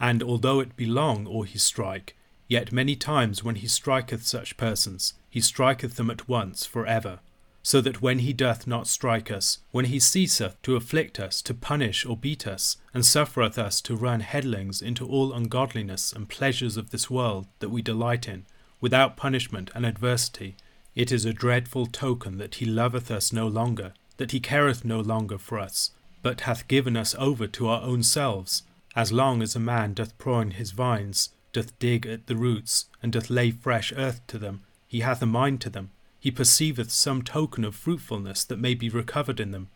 And 0.00 0.22
although 0.22 0.60
it 0.60 0.76
be 0.76 0.86
long 0.86 1.26
or 1.26 1.44
he 1.44 1.58
strike, 1.58 2.16
yet 2.48 2.72
many 2.72 2.96
times 2.96 3.44
when 3.44 3.56
he 3.56 3.66
striketh 3.66 4.26
such 4.26 4.56
persons, 4.56 5.14
he 5.28 5.40
striketh 5.40 5.96
them 5.96 6.10
at 6.10 6.28
once 6.28 6.64
for 6.66 6.86
ever 6.86 7.20
so 7.62 7.80
that 7.80 8.02
when 8.02 8.18
he 8.18 8.32
doth 8.32 8.66
not 8.66 8.88
strike 8.88 9.30
us, 9.30 9.58
when 9.70 9.84
he 9.84 10.00
ceaseth 10.00 10.60
to 10.62 10.74
afflict 10.74 11.20
us, 11.20 11.40
to 11.42 11.54
punish 11.54 12.04
or 12.04 12.16
beat 12.16 12.46
us, 12.46 12.76
and 12.92 13.06
suffereth 13.06 13.56
us 13.56 13.80
to 13.80 13.94
run 13.94 14.20
headlings 14.20 14.82
into 14.82 15.06
all 15.06 15.32
ungodliness 15.32 16.12
and 16.12 16.28
pleasures 16.28 16.76
of 16.76 16.90
this 16.90 17.08
world 17.08 17.46
that 17.60 17.70
we 17.70 17.80
delight 17.80 18.26
in, 18.26 18.44
without 18.80 19.16
punishment 19.16 19.70
and 19.74 19.86
adversity, 19.86 20.56
it 20.94 21.12
is 21.12 21.24
a 21.24 21.32
dreadful 21.32 21.86
token 21.86 22.36
that 22.38 22.56
he 22.56 22.66
loveth 22.66 23.10
us 23.10 23.32
no 23.32 23.46
longer, 23.46 23.94
that 24.16 24.32
he 24.32 24.40
careth 24.40 24.84
no 24.84 25.00
longer 25.00 25.38
for 25.38 25.58
us, 25.58 25.92
but 26.22 26.42
hath 26.42 26.68
given 26.68 26.96
us 26.96 27.14
over 27.18 27.46
to 27.46 27.68
our 27.68 27.82
own 27.82 28.02
selves, 28.02 28.64
as 28.94 29.12
long 29.12 29.40
as 29.40 29.56
a 29.56 29.60
man 29.60 29.94
doth 29.94 30.18
prune 30.18 30.50
his 30.50 30.72
vines, 30.72 31.30
doth 31.52 31.78
dig 31.78 32.06
at 32.06 32.26
the 32.26 32.36
roots, 32.36 32.86
and 33.02 33.12
doth 33.12 33.30
lay 33.30 33.50
fresh 33.50 33.92
earth 33.96 34.20
to 34.26 34.36
them, 34.36 34.62
he 34.86 35.00
hath 35.00 35.22
a 35.22 35.26
mind 35.26 35.60
to 35.60 35.70
them, 35.70 35.90
he 36.22 36.30
perceiveth 36.30 36.92
some 36.92 37.20
token 37.20 37.64
of 37.64 37.74
fruitfulness 37.74 38.44
that 38.44 38.60
may 38.60 38.74
be 38.74 38.88
recovered 38.88 39.40
in 39.40 39.50
them. 39.50 39.66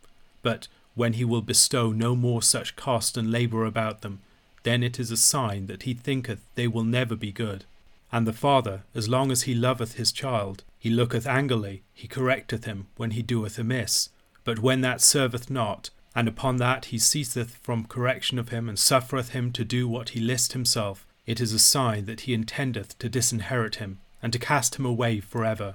But 0.43 0.69
when 0.95 1.15
he 1.15 1.25
will 1.25 1.43
bestow 1.43 1.91
no 1.91 2.15
more 2.15 2.41
such 2.41 2.77
cost 2.77 3.17
and 3.17 3.33
labour 3.33 3.65
about 3.65 4.03
them, 4.03 4.21
then 4.63 4.85
it 4.85 5.01
is 5.01 5.11
a 5.11 5.17
sign 5.17 5.67
that 5.67 5.83
he 5.83 5.93
thinketh 5.93 6.39
they 6.55 6.69
will 6.69 6.85
never 6.85 7.17
be 7.17 7.33
good. 7.33 7.65
And 8.13 8.29
the 8.29 8.33
father, 8.33 8.85
as 8.95 9.09
long 9.09 9.33
as 9.33 9.43
he 9.43 9.57
loveth 9.57 9.95
his 9.95 10.13
child, 10.13 10.63
he 10.79 10.89
looketh 10.89 11.27
angrily, 11.27 11.83
he 11.93 12.07
correcteth 12.07 12.65
him 12.65 12.87
when 12.97 13.11
he 13.11 13.23
doeth 13.23 13.59
amiss. 13.59 14.11
But 14.45 14.61
when 14.61 14.83
that 14.83 15.01
serveth 15.01 15.51
not, 15.51 15.91
and 16.15 16.29
upon 16.29 16.59
that 16.59 16.87
he 16.87 16.99
ceaseth 17.01 17.57
from 17.57 17.87
correction 17.87 18.39
of 18.39 18.51
him, 18.51 18.69
and 18.69 18.79
suffereth 18.79 19.31
him 19.31 19.51
to 19.51 19.65
do 19.65 19.89
what 19.89 20.11
he 20.11 20.21
list 20.21 20.53
himself, 20.53 21.09
it 21.27 21.41
is 21.41 21.53
a 21.53 21.59
sign 21.59 22.05
that 22.05 22.21
he 22.21 22.35
intendeth 22.35 22.97
to 23.01 23.09
disinherit 23.09 23.77
him, 23.77 23.99
and 24.23 24.33
to 24.33 24.39
cast 24.39 24.77
him 24.77 24.87
away 24.87 25.19
for 25.19 25.45
ever 25.45 25.75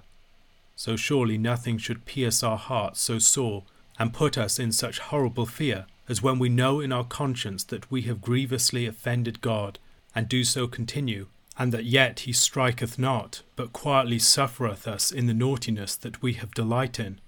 so 0.82 0.96
surely 0.96 1.38
nothing 1.38 1.78
should 1.78 2.06
pierce 2.06 2.42
our 2.42 2.58
hearts 2.58 3.00
so 3.00 3.20
sore 3.20 3.64
and 4.00 4.16
put 4.16 4.36
us 4.36 4.58
in 4.58 4.72
such 4.72 4.98
horrible 4.98 5.46
fear 5.46 5.86
as 6.10 6.24
when 6.24 6.40
we 6.40 6.50
know 6.50 6.80
in 6.80 6.92
our 6.92 7.04
conscience 7.04 7.64
that 7.66 7.92
we 7.92 8.02
have 8.02 8.20
grievously 8.20 8.88
offended 8.88 9.42
God, 9.42 9.78
and 10.16 10.28
do 10.28 10.44
so 10.44 10.68
continue, 10.68 11.28
and 11.56 11.72
that 11.72 11.86
yet 11.86 12.22
he 12.22 12.34
striketh 12.34 12.98
not, 12.98 13.44
but 13.56 13.74
quietly 13.74 14.18
suffereth 14.18 14.88
us 14.88 15.12
in 15.12 15.28
the 15.28 15.36
naughtiness 15.36 15.96
that 15.98 16.24
we 16.24 16.34
have 16.34 16.56
delight 16.56 17.00
in. 17.00 17.22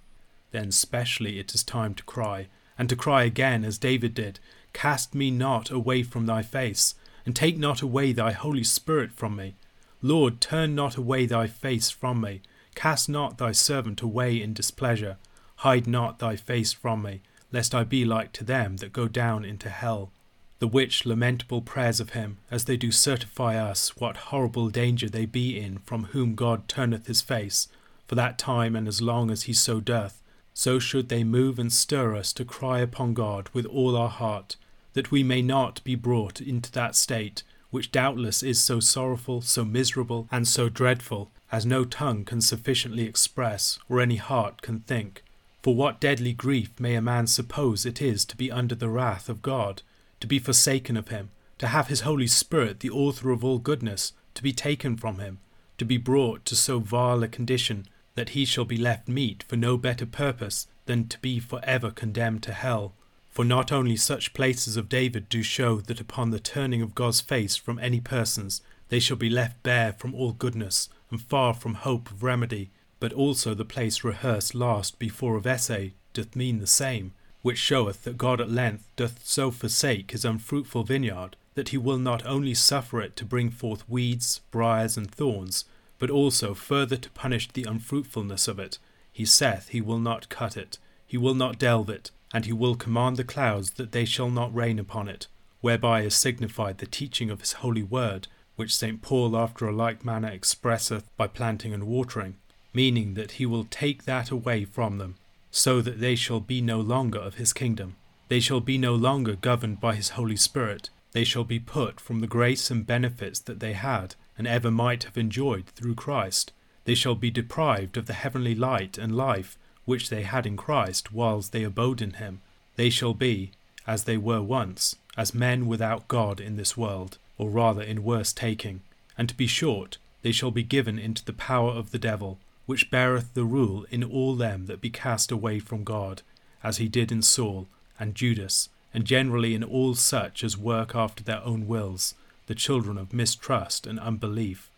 Then 0.49 0.71
specially 0.71 1.37
it 1.37 1.53
is 1.53 1.63
time 1.63 1.93
to 1.93 2.03
cry, 2.05 2.47
and 2.75 2.89
to 2.89 2.95
cry 2.95 3.23
again 3.23 3.63
as 3.63 3.77
David 3.77 4.15
did, 4.15 4.39
Cast 4.73 5.13
me 5.13 5.29
not 5.29 5.69
away 5.69 6.01
from 6.01 6.25
thy 6.25 6.41
face, 6.41 6.95
and 7.23 7.35
take 7.35 7.59
not 7.59 7.83
away 7.83 8.13
thy 8.13 8.31
Holy 8.31 8.63
Spirit 8.63 9.11
from 9.11 9.35
me. 9.35 9.53
Lord, 10.01 10.41
turn 10.41 10.73
not 10.73 10.97
away 10.97 11.27
thy 11.27 11.45
face 11.45 11.91
from 11.91 12.19
me, 12.19 12.41
Cast 12.75 13.09
not 13.09 13.37
thy 13.37 13.51
servant 13.51 14.01
away 14.01 14.41
in 14.41 14.53
displeasure. 14.53 15.17
Hide 15.57 15.87
not 15.87 16.19
thy 16.19 16.35
face 16.35 16.73
from 16.73 17.03
me, 17.03 17.21
lest 17.51 17.73
I 17.73 17.83
be 17.83 18.03
like 18.03 18.33
to 18.33 18.43
them 18.43 18.77
that 18.77 18.93
go 18.93 19.07
down 19.07 19.45
into 19.45 19.69
hell. 19.69 20.11
The 20.59 20.67
which 20.67 21.05
lamentable 21.05 21.61
prayers 21.61 21.99
of 21.99 22.11
him, 22.11 22.37
as 22.49 22.65
they 22.65 22.77
do 22.77 22.91
certify 22.91 23.57
us 23.57 23.97
what 23.97 24.17
horrible 24.17 24.69
danger 24.69 25.09
they 25.09 25.25
be 25.25 25.59
in 25.59 25.79
from 25.79 26.05
whom 26.05 26.35
God 26.35 26.67
turneth 26.67 27.07
his 27.07 27.21
face, 27.21 27.67
for 28.07 28.15
that 28.15 28.37
time 28.37 28.75
and 28.75 28.87
as 28.87 29.01
long 29.01 29.29
as 29.29 29.43
he 29.43 29.53
so 29.53 29.79
doth, 29.79 30.21
so 30.53 30.79
should 30.79 31.09
they 31.09 31.23
move 31.23 31.59
and 31.59 31.73
stir 31.73 32.15
us 32.15 32.31
to 32.33 32.45
cry 32.45 32.79
upon 32.79 33.13
God 33.13 33.49
with 33.53 33.65
all 33.65 33.97
our 33.97 34.09
heart, 34.09 34.55
that 34.93 35.11
we 35.11 35.23
may 35.23 35.41
not 35.41 35.83
be 35.83 35.95
brought 35.95 36.39
into 36.39 36.71
that 36.71 36.95
state, 36.95 37.43
which 37.73 37.91
doubtless 37.91 38.43
is 38.43 38.61
so 38.61 38.79
sorrowful, 38.79 39.41
so 39.41 39.65
miserable, 39.65 40.27
and 40.31 40.47
so 40.47 40.69
dreadful, 40.69 41.31
as 41.51 41.65
no 41.65 41.83
tongue 41.83 42.23
can 42.23 42.39
sufficiently 42.39 43.03
express, 43.03 43.79
or 43.89 43.99
any 43.99 44.17
heart 44.17 44.61
can 44.61 44.81
think. 44.81 45.23
For 45.63 45.73
what 45.73 45.99
deadly 45.99 46.33
grief 46.33 46.79
may 46.79 46.93
a 46.93 47.01
man 47.01 47.25
suppose 47.25 47.83
it 47.83 47.99
is 47.99 48.25
to 48.25 48.37
be 48.37 48.51
under 48.51 48.75
the 48.75 48.89
wrath 48.89 49.27
of 49.27 49.41
God, 49.41 49.81
to 50.19 50.27
be 50.27 50.37
forsaken 50.37 50.95
of 50.95 51.07
him, 51.07 51.31
to 51.57 51.65
have 51.65 51.87
his 51.87 52.01
Holy 52.01 52.27
Spirit, 52.27 52.81
the 52.81 52.91
author 52.91 53.31
of 53.31 53.43
all 53.43 53.57
goodness, 53.57 54.13
to 54.35 54.43
be 54.43 54.53
taken 54.53 54.95
from 54.95 55.17
him, 55.17 55.39
to 55.79 55.83
be 55.83 55.97
brought 55.97 56.45
to 56.45 56.55
so 56.55 56.77
vile 56.77 57.23
a 57.23 57.27
condition 57.27 57.87
that 58.13 58.29
he 58.29 58.45
shall 58.45 58.65
be 58.65 58.77
left 58.77 59.07
meet 59.07 59.41
for 59.41 59.55
no 59.55 59.77
better 59.77 60.05
purpose 60.05 60.67
than 60.85 61.07
to 61.07 61.17
be 61.21 61.39
for 61.39 61.59
ever 61.63 61.89
condemned 61.89 62.43
to 62.43 62.53
hell. 62.53 62.93
For 63.33 63.43
not 63.43 63.71
only 63.71 63.95
such 63.95 64.35
places 64.35 64.77
of 64.77 64.87
David 64.87 65.27
do 65.27 65.41
show 65.41 65.77
that 65.81 65.99
upon 65.99 66.29
the 66.29 66.39
turning 66.39 66.83
of 66.83 66.93
God's 66.93 67.19
face 67.19 67.55
from 67.55 67.79
any 67.79 67.99
persons 67.99 68.61
they 68.89 68.99
shall 68.99 69.17
be 69.17 69.29
left 69.29 69.63
bare 69.63 69.91
from 69.93 70.13
all 70.13 70.33
goodness 70.33 70.87
and 71.09 71.19
far 71.19 71.55
from 71.55 71.73
hope 71.73 72.11
of 72.11 72.21
remedy, 72.21 72.69
but 72.99 73.11
also 73.11 73.55
the 73.55 73.65
place 73.65 74.03
rehearsed 74.03 74.53
last 74.53 74.99
before 74.99 75.35
of 75.35 75.45
Esay 75.45 75.93
doth 76.13 76.35
mean 76.35 76.59
the 76.59 76.67
same, 76.67 77.11
which 77.41 77.57
showeth 77.57 78.03
that 78.03 78.19
God 78.19 78.39
at 78.39 78.51
length 78.51 78.87
doth 78.95 79.25
so 79.25 79.49
forsake 79.49 80.11
his 80.11 80.23
unfruitful 80.23 80.83
vineyard 80.83 81.35
that 81.55 81.69
he 81.69 81.77
will 81.77 81.97
not 81.97 82.23
only 82.27 82.53
suffer 82.53 83.01
it 83.01 83.15
to 83.15 83.25
bring 83.25 83.49
forth 83.49 83.89
weeds, 83.89 84.41
briars, 84.51 84.95
and 84.95 85.09
thorns, 85.09 85.65
but 85.97 86.11
also 86.11 86.53
further 86.53 86.97
to 86.97 87.09
punish 87.09 87.49
the 87.49 87.63
unfruitfulness 87.63 88.47
of 88.47 88.59
it. 88.59 88.77
He 89.11 89.25
saith 89.25 89.69
he 89.69 89.81
will 89.81 89.99
not 89.99 90.29
cut 90.29 90.55
it, 90.55 90.77
he 91.07 91.17
will 91.17 91.33
not 91.33 91.57
delve 91.57 91.89
it, 91.89 92.11
and 92.33 92.45
he 92.45 92.51
will 92.51 92.75
command 92.75 93.15
the 93.15 93.23
clouds 93.23 93.71
that 93.71 93.91
they 93.91 94.03
shall 94.03 94.29
not 94.29 94.53
rain 94.53 94.79
upon 94.79 95.07
it, 95.07 95.27
whereby 95.61 96.01
is 96.01 96.15
signified 96.15 96.79
the 96.79 96.85
teaching 96.85 97.29
of 97.29 97.39
his 97.39 97.53
holy 97.53 97.83
word, 97.83 98.27
which 98.55 98.75
St. 98.75 99.01
Paul 99.01 99.37
after 99.37 99.67
a 99.67 99.71
like 99.71 100.03
manner 100.03 100.29
expresseth 100.29 101.05
by 101.15 101.27
planting 101.27 101.73
and 101.73 101.85
watering, 101.85 102.35
meaning 102.73 103.13
that 103.13 103.33
he 103.33 103.45
will 103.45 103.65
take 103.65 104.05
that 104.05 104.31
away 104.31 104.65
from 104.65 104.97
them, 104.97 105.15
so 105.51 105.79
that 105.81 105.99
they 105.99 106.15
shall 106.15 106.39
be 106.39 106.59
no 106.59 106.81
longer 106.81 107.19
of 107.19 107.35
his 107.35 107.53
kingdom. 107.53 107.95
They 108.27 108.39
shall 108.39 108.61
be 108.61 108.79
no 108.79 108.95
longer 108.95 109.35
governed 109.35 109.79
by 109.79 109.95
his 109.95 110.09
Holy 110.09 110.35
Spirit, 110.35 110.89
they 111.11 111.23
shall 111.23 111.43
be 111.43 111.59
put 111.59 111.99
from 111.99 112.19
the 112.19 112.27
grace 112.27 112.71
and 112.71 112.87
benefits 112.87 113.39
that 113.41 113.59
they 113.59 113.73
had, 113.73 114.15
and 114.35 114.47
ever 114.47 114.71
might 114.71 115.03
have 115.03 115.17
enjoyed 115.17 115.67
through 115.67 115.93
Christ. 115.93 116.51
They 116.85 116.95
shall 116.95 117.15
be 117.15 117.29
deprived 117.29 117.95
of 117.95 118.07
the 118.07 118.13
heavenly 118.13 118.55
light 118.55 118.97
and 118.97 119.15
life 119.15 119.57
which 119.85 120.09
they 120.09 120.23
had 120.23 120.45
in 120.45 120.57
Christ 120.57 121.11
whiles 121.13 121.49
they 121.49 121.63
abode 121.63 122.01
in 122.01 122.13
him. 122.13 122.41
They 122.75 122.89
shall 122.89 123.13
be, 123.13 123.51
as 123.85 124.03
they 124.03 124.17
were 124.17 124.41
once, 124.41 124.95
as 125.17 125.33
men 125.33 125.67
without 125.67 126.07
God 126.07 126.39
in 126.39 126.55
this 126.55 126.77
world, 126.77 127.17
or 127.37 127.49
rather 127.49 127.81
in 127.81 128.03
worse 128.03 128.33
taking. 128.33 128.81
And 129.17 129.29
to 129.29 129.35
be 129.35 129.47
short, 129.47 129.97
they 130.21 130.31
shall 130.31 130.51
be 130.51 130.63
given 130.63 130.97
into 130.97 131.23
the 131.23 131.33
power 131.33 131.71
of 131.71 131.91
the 131.91 131.99
devil, 131.99 132.39
which 132.65 132.89
beareth 132.89 133.33
the 133.33 133.43
rule 133.43 133.85
in 133.91 134.03
all 134.03 134.35
them 134.35 134.65
that 134.67 134.81
be 134.81 134.89
cast 134.89 135.31
away 135.31 135.59
from 135.59 135.83
God, 135.83 136.21
as 136.63 136.77
he 136.77 136.87
did 136.87 137.11
in 137.11 137.21
Saul 137.21 137.67
and 137.99 138.15
Judas, 138.15 138.69
and 138.93 139.05
generally 139.05 139.53
in 139.53 139.63
all 139.63 139.95
such 139.95 140.43
as 140.43 140.57
work 140.57 140.95
after 140.95 141.23
their 141.23 141.43
own 141.43 141.67
wills, 141.67 142.15
the 142.47 142.55
children 142.55 142.97
of 142.97 143.13
mistrust 143.13 143.85
and 143.85 143.99
unbelief. 143.99 144.69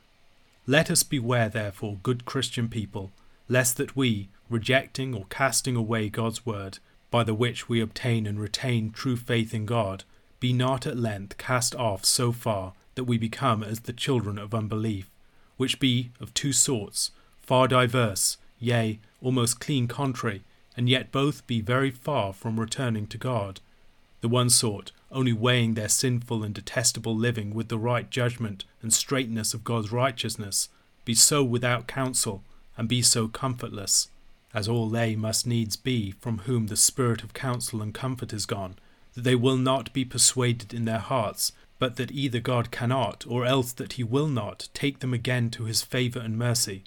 Let 0.67 0.89
us 0.89 1.03
beware, 1.03 1.47
therefore, 1.47 1.99
good 2.01 2.25
Christian 2.25 2.69
people, 2.69 3.11
lest 3.47 3.77
that 3.77 3.95
we, 3.95 4.29
rejecting 4.49 5.13
or 5.13 5.25
casting 5.29 5.75
away 5.75 6.09
God's 6.09 6.45
word, 6.45 6.79
by 7.11 7.23
the 7.23 7.33
which 7.33 7.69
we 7.69 7.81
obtain 7.81 8.25
and 8.27 8.39
retain 8.39 8.91
true 8.91 9.15
faith 9.15 9.53
in 9.53 9.65
God, 9.65 10.03
be 10.39 10.53
not 10.53 10.85
at 10.85 10.97
length 10.97 11.37
cast 11.37 11.73
off 11.75 12.05
so 12.05 12.31
far 12.31 12.73
that 12.95 13.05
we 13.05 13.17
become 13.17 13.63
as 13.63 13.81
the 13.81 13.93
children 13.93 14.37
of 14.37 14.53
unbelief, 14.53 15.09
which 15.57 15.79
be 15.79 16.11
of 16.19 16.33
two 16.33 16.53
sorts, 16.53 17.11
far 17.41 17.67
diverse, 17.67 18.37
yea, 18.59 18.99
almost 19.21 19.59
clean 19.59 19.87
contrary, 19.87 20.43
and 20.77 20.89
yet 20.89 21.11
both 21.11 21.45
be 21.47 21.61
very 21.61 21.91
far 21.91 22.33
from 22.33 22.59
returning 22.59 23.07
to 23.07 23.17
God. 23.17 23.59
The 24.21 24.27
one 24.27 24.49
sort, 24.49 24.91
only 25.11 25.33
weighing 25.33 25.75
their 25.75 25.89
sinful 25.89 26.43
and 26.43 26.53
detestable 26.53 27.15
living 27.15 27.53
with 27.53 27.69
the 27.69 27.77
right 27.77 28.09
judgment 28.09 28.65
and 28.81 28.93
straightness 28.93 29.53
of 29.53 29.63
God's 29.63 29.91
righteousness, 29.91 30.69
be 31.05 31.13
so 31.13 31.43
without 31.43 31.87
counsel, 31.87 32.43
and 32.77 32.89
be 32.89 33.01
so 33.01 33.27
comfortless, 33.27 34.09
as 34.55 34.69
all 34.69 34.87
they 34.87 35.17
must 35.17 35.45
needs 35.45 35.75
be 35.75 36.11
from 36.11 36.39
whom 36.39 36.67
the 36.67 36.77
spirit 36.77 37.21
of 37.23 37.33
counsel 37.33 37.81
and 37.81 37.93
comfort 37.93 38.31
is 38.31 38.45
gone, 38.45 38.75
that 39.13 39.25
they 39.25 39.35
will 39.35 39.57
not 39.57 39.91
be 39.91 40.05
persuaded 40.05 40.73
in 40.73 40.85
their 40.85 40.99
hearts, 40.99 41.51
but 41.77 41.97
that 41.97 42.11
either 42.13 42.39
God 42.39 42.71
cannot, 42.71 43.25
or 43.27 43.45
else 43.45 43.73
that 43.73 43.93
he 43.93 44.03
will 44.03 44.29
not, 44.29 44.69
take 44.73 44.99
them 44.99 45.13
again 45.13 45.49
to 45.49 45.65
his 45.65 45.81
favour 45.81 46.19
and 46.19 46.37
mercy. 46.37 46.85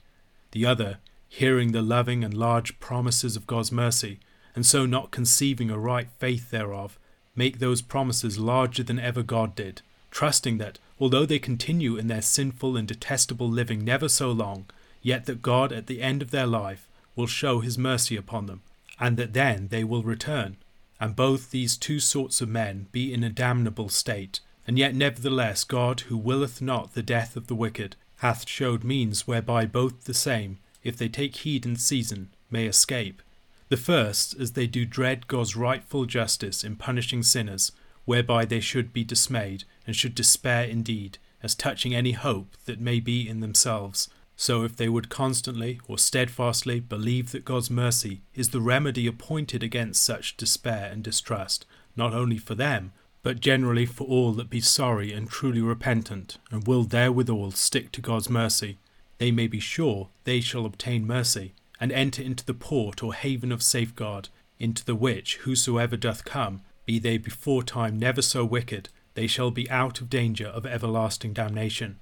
The 0.53 0.65
other, 0.65 0.97
hearing 1.29 1.73
the 1.73 1.83
loving 1.83 2.25
and 2.25 2.33
large 2.33 2.81
promises 2.81 3.37
of 3.37 3.47
God's 3.47 3.71
mercy, 3.71 4.19
and 4.57 4.65
so 4.65 4.87
not 4.87 5.11
conceiving 5.11 5.71
a 5.71 5.79
right 5.79 6.09
faith 6.19 6.51
thereof, 6.51 6.99
make 7.37 7.59
those 7.59 7.83
promises 7.83 8.39
larger 8.39 8.83
than 8.83 8.99
ever 8.99 9.23
God 9.23 9.55
did, 9.55 9.83
trusting 10.11 10.57
that, 10.57 10.79
although 10.99 11.27
they 11.27 11.39
continue 11.39 11.99
in 11.99 12.09
their 12.09 12.23
sinful 12.23 12.79
and 12.79 12.89
detestable 12.89 13.49
living 13.49 13.85
never 13.85 14.09
so 14.09 14.33
long, 14.33 14.65
yet 15.03 15.27
that 15.27 15.43
God 15.43 15.71
at 15.71 15.87
the 15.87 16.01
end 16.01 16.23
of 16.23 16.31
their 16.31 16.47
life 16.47 16.88
will 17.19 17.27
show 17.27 17.59
his 17.59 17.77
mercy 17.77 18.17
upon 18.17 18.47
them, 18.47 18.63
and 19.01 19.17
that 19.17 19.33
then 19.33 19.67
they 19.69 19.83
will 19.83 20.05
return. 20.05 20.57
And 21.01 21.17
both 21.17 21.51
these 21.51 21.77
two 21.77 21.99
sorts 21.99 22.41
of 22.41 22.49
men 22.49 22.87
be 22.93 23.13
in 23.13 23.25
a 23.25 23.29
damnable 23.29 23.89
state, 23.89 24.39
and 24.69 24.79
yet 24.79 24.95
nevertheless 24.95 25.65
God, 25.65 26.01
who 26.03 26.17
willeth 26.17 26.63
not 26.63 26.95
the 26.95 27.03
death 27.03 27.37
of 27.37 27.49
the 27.49 27.57
wicked, 27.57 27.97
hath 28.19 28.49
showed 28.49 28.85
means 28.85 29.27
whereby 29.27 29.67
both 29.67 30.05
the 30.05 30.15
same, 30.15 30.59
if 30.85 30.97
they 30.97 31.09
take 31.09 31.35
heed 31.37 31.67
in 31.67 31.75
season, 31.75 32.29
may 32.53 32.67
escape. 32.67 33.21
The 33.69 33.77
first, 33.77 34.39
as 34.39 34.53
they 34.53 34.69
do 34.69 34.85
dread 34.85 35.27
God's 35.27 35.57
rightful 35.57 36.07
justice 36.07 36.63
in 36.63 36.77
punishing 36.77 37.25
sinners, 37.25 37.73
whereby 38.05 38.45
they 38.45 38.61
should 38.61 38.93
be 38.93 39.03
dismayed, 39.05 39.65
and 39.87 39.97
should 39.97 40.15
despair 40.15 40.65
indeed, 40.65 41.19
as 41.43 41.55
touching 41.55 41.95
any 41.95 42.13
hope 42.13 42.57
that 42.67 42.81
may 42.81 43.01
be 43.01 43.29
in 43.29 43.41
themselves. 43.41 44.09
So 44.41 44.63
if 44.63 44.77
they 44.77 44.89
would 44.89 45.09
constantly 45.09 45.81
or 45.89 45.99
steadfastly 45.99 46.79
believe 46.79 47.33
that 47.33 47.45
God's 47.45 47.73
mercy 47.73 48.23
is 48.37 48.51
the 48.51 48.61
remedy 48.61 49.09
appointed 49.09 49.65
against 49.65 50.05
such 50.05 50.37
despair 50.37 50.89
and 50.93 51.03
distrust, 51.03 51.67
not 51.97 52.15
only 52.15 52.39
for 52.39 52.55
them, 52.55 52.93
but 53.25 53.41
generally 53.41 53.85
for 53.85 54.07
all 54.07 54.31
that 54.35 54.49
be 54.49 54.61
sorry 54.61 55.13
and 55.13 55.29
truly 55.29 55.61
repentant, 55.61 56.39
and 56.53 56.69
will 56.69 56.85
therewithal 56.85 57.51
stick 57.51 57.91
to 57.91 58.01
God's 58.01 58.31
mercy, 58.31 58.79
they 59.19 59.33
may 59.33 59.49
be 59.49 59.59
sure 59.59 60.09
they 60.23 60.41
shall 60.41 60.65
obtain 60.65 61.05
mercy, 61.05 61.53
and 61.81 61.91
enter 61.91 62.23
into 62.23 62.47
the 62.47 62.55
port 62.55 63.03
or 63.03 63.15
haven 63.15 63.51
of 63.51 63.61
safeguard, 63.61 64.29
into 64.61 64.85
the 64.85 64.95
which 64.95 65.39
whosoever 65.39 65.97
doth 65.97 66.25
come, 66.25 66.61
be 66.87 67.01
they 67.01 67.19
before 67.19 67.65
time 67.65 67.99
never 67.99 68.23
so 68.23 68.45
wicked, 68.45 68.89
they 69.15 69.27
shall 69.27 69.51
be 69.51 69.69
out 69.69 70.01
of 70.01 70.09
danger 70.09 70.47
of 70.47 70.65
everlasting 70.65 71.33
damnation. 71.33 71.99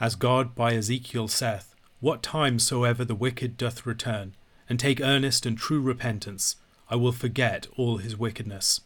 As 0.00 0.14
God 0.14 0.54
by 0.54 0.74
Ezekiel 0.74 1.26
saith, 1.26 1.74
What 1.98 2.22
time 2.22 2.60
soever 2.60 3.04
the 3.04 3.16
wicked 3.16 3.56
doth 3.56 3.84
return, 3.84 4.36
and 4.68 4.78
take 4.78 5.00
earnest 5.00 5.44
and 5.44 5.58
true 5.58 5.80
repentance, 5.80 6.54
I 6.88 6.94
will 6.94 7.10
forget 7.10 7.66
all 7.76 7.96
his 7.96 8.16
wickedness. 8.16 8.80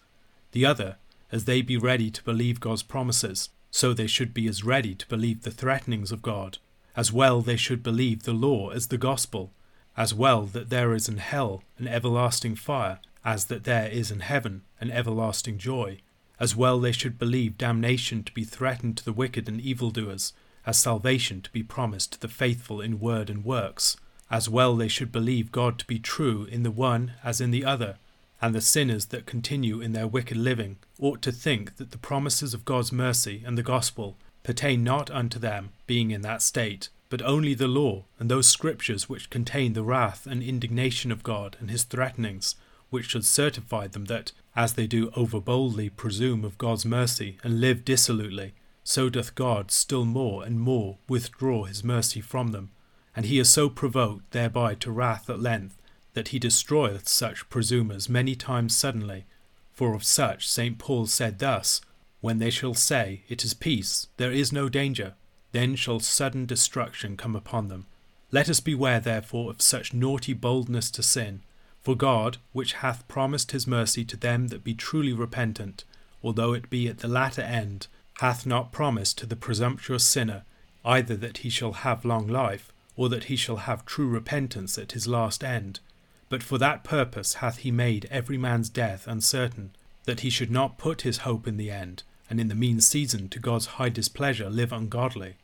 The 0.52 0.64
other, 0.64 0.96
as 1.30 1.44
they 1.44 1.60
be 1.60 1.76
ready 1.76 2.10
to 2.10 2.24
believe 2.24 2.60
God's 2.60 2.82
promises, 2.82 3.50
so 3.70 3.92
they 3.92 4.06
should 4.06 4.32
be 4.32 4.48
as 4.48 4.64
ready 4.64 4.94
to 4.94 5.08
believe 5.08 5.42
the 5.42 5.50
threatenings 5.50 6.12
of 6.12 6.22
God. 6.22 6.56
As 6.96 7.12
well 7.12 7.42
they 7.42 7.56
should 7.56 7.82
believe 7.82 8.22
the 8.22 8.32
law 8.32 8.70
as 8.70 8.86
the 8.86 8.98
gospel, 8.98 9.52
as 9.98 10.14
well 10.14 10.42
that 10.44 10.70
there 10.70 10.94
is 10.94 11.08
in 11.08 11.18
hell 11.18 11.62
an 11.78 11.88
everlasting 11.88 12.54
fire, 12.56 13.00
as 13.22 13.46
that 13.46 13.64
there 13.64 13.88
is 13.88 14.10
in 14.10 14.20
heaven 14.20 14.62
an 14.80 14.90
everlasting 14.90 15.58
joy. 15.58 15.98
As 16.40 16.56
well 16.56 16.80
they 16.80 16.92
should 16.92 17.18
believe 17.18 17.58
damnation 17.58 18.24
to 18.24 18.32
be 18.32 18.44
threatened 18.44 18.96
to 18.96 19.04
the 19.04 19.12
wicked 19.12 19.46
and 19.46 19.60
evildoers, 19.60 20.32
as 20.66 20.78
salvation 20.78 21.40
to 21.42 21.50
be 21.50 21.62
promised 21.62 22.12
to 22.12 22.20
the 22.20 22.28
faithful 22.28 22.80
in 22.80 23.00
word 23.00 23.28
and 23.28 23.44
works. 23.44 23.96
As 24.30 24.48
well 24.48 24.76
they 24.76 24.88
should 24.88 25.12
believe 25.12 25.52
God 25.52 25.78
to 25.78 25.86
be 25.86 25.98
true 25.98 26.44
in 26.50 26.62
the 26.62 26.70
one 26.70 27.12
as 27.22 27.40
in 27.40 27.50
the 27.50 27.64
other, 27.64 27.96
and 28.40 28.54
the 28.54 28.60
sinners 28.60 29.06
that 29.06 29.26
continue 29.26 29.80
in 29.80 29.92
their 29.92 30.06
wicked 30.06 30.36
living 30.36 30.76
ought 30.98 31.22
to 31.22 31.32
think 31.32 31.76
that 31.76 31.90
the 31.90 31.98
promises 31.98 32.54
of 32.54 32.64
God's 32.64 32.92
mercy 32.92 33.42
and 33.46 33.56
the 33.56 33.62
gospel 33.62 34.16
pertain 34.42 34.82
not 34.82 35.10
unto 35.10 35.38
them, 35.38 35.70
being 35.86 36.10
in 36.10 36.22
that 36.22 36.42
state, 36.42 36.88
but 37.08 37.22
only 37.22 37.54
the 37.54 37.68
law 37.68 38.04
and 38.18 38.30
those 38.30 38.48
scriptures 38.48 39.08
which 39.08 39.30
contain 39.30 39.74
the 39.74 39.82
wrath 39.84 40.26
and 40.26 40.42
indignation 40.42 41.12
of 41.12 41.22
God 41.22 41.56
and 41.60 41.70
his 41.70 41.84
threatenings, 41.84 42.56
which 42.90 43.10
should 43.10 43.24
certify 43.24 43.86
them 43.86 44.06
that, 44.06 44.32
as 44.56 44.74
they 44.74 44.86
do 44.86 45.10
overboldly 45.16 45.88
presume 45.90 46.44
of 46.44 46.58
God's 46.58 46.84
mercy 46.84 47.38
and 47.44 47.60
live 47.60 47.84
dissolutely, 47.84 48.54
so 48.84 49.08
doth 49.08 49.34
God 49.34 49.70
still 49.70 50.04
more 50.04 50.44
and 50.44 50.60
more 50.60 50.98
withdraw 51.08 51.64
his 51.64 51.84
mercy 51.84 52.20
from 52.20 52.48
them, 52.48 52.70
and 53.14 53.26
he 53.26 53.38
is 53.38 53.50
so 53.50 53.68
provoked 53.68 54.30
thereby 54.32 54.74
to 54.76 54.90
wrath 54.90 55.28
at 55.30 55.40
length, 55.40 55.76
that 56.14 56.28
he 56.28 56.38
destroyeth 56.38 57.08
such 57.08 57.48
presumers 57.48 58.08
many 58.08 58.34
times 58.34 58.76
suddenly. 58.76 59.24
For 59.72 59.94
of 59.94 60.04
such 60.04 60.48
St. 60.48 60.78
Paul 60.78 61.06
said 61.06 61.38
thus, 61.38 61.80
When 62.20 62.38
they 62.38 62.50
shall 62.50 62.74
say, 62.74 63.22
It 63.28 63.44
is 63.44 63.54
peace, 63.54 64.08
there 64.16 64.32
is 64.32 64.52
no 64.52 64.68
danger, 64.68 65.14
then 65.52 65.76
shall 65.76 66.00
sudden 66.00 66.46
destruction 66.46 67.16
come 67.16 67.36
upon 67.36 67.68
them. 67.68 67.86
Let 68.30 68.48
us 68.48 68.60
beware 68.60 69.00
therefore 69.00 69.50
of 69.50 69.62
such 69.62 69.92
naughty 69.92 70.32
boldness 70.32 70.90
to 70.92 71.02
sin. 71.02 71.42
For 71.80 71.94
God, 71.94 72.38
which 72.52 72.74
hath 72.74 73.08
promised 73.08 73.52
his 73.52 73.66
mercy 73.66 74.04
to 74.06 74.16
them 74.16 74.48
that 74.48 74.64
be 74.64 74.74
truly 74.74 75.12
repentant, 75.12 75.84
although 76.22 76.52
it 76.52 76.70
be 76.70 76.88
at 76.88 76.98
the 76.98 77.08
latter 77.08 77.42
end, 77.42 77.88
hath 78.20 78.46
not 78.46 78.72
promised 78.72 79.18
to 79.18 79.26
the 79.26 79.36
presumptuous 79.36 80.04
sinner 80.04 80.44
either 80.84 81.16
that 81.16 81.38
he 81.38 81.50
shall 81.50 81.72
have 81.72 82.04
long 82.04 82.26
life, 82.26 82.72
or 82.96 83.08
that 83.08 83.24
he 83.24 83.36
shall 83.36 83.56
have 83.56 83.86
true 83.86 84.08
repentance 84.08 84.76
at 84.76 84.92
his 84.92 85.06
last 85.06 85.42
end. 85.42 85.80
But 86.28 86.42
for 86.42 86.58
that 86.58 86.84
purpose 86.84 87.34
hath 87.34 87.58
he 87.58 87.70
made 87.70 88.08
every 88.10 88.38
man's 88.38 88.68
death 88.68 89.06
uncertain, 89.06 89.70
that 90.04 90.20
he 90.20 90.30
should 90.30 90.50
not 90.50 90.78
put 90.78 91.02
his 91.02 91.18
hope 91.18 91.46
in 91.46 91.56
the 91.56 91.70
end, 91.70 92.02
and 92.28 92.40
in 92.40 92.48
the 92.48 92.54
mean 92.54 92.80
season 92.80 93.28
to 93.28 93.38
God's 93.38 93.66
high 93.66 93.90
displeasure 93.90 94.50
live 94.50 94.72
ungodly. 94.72 95.36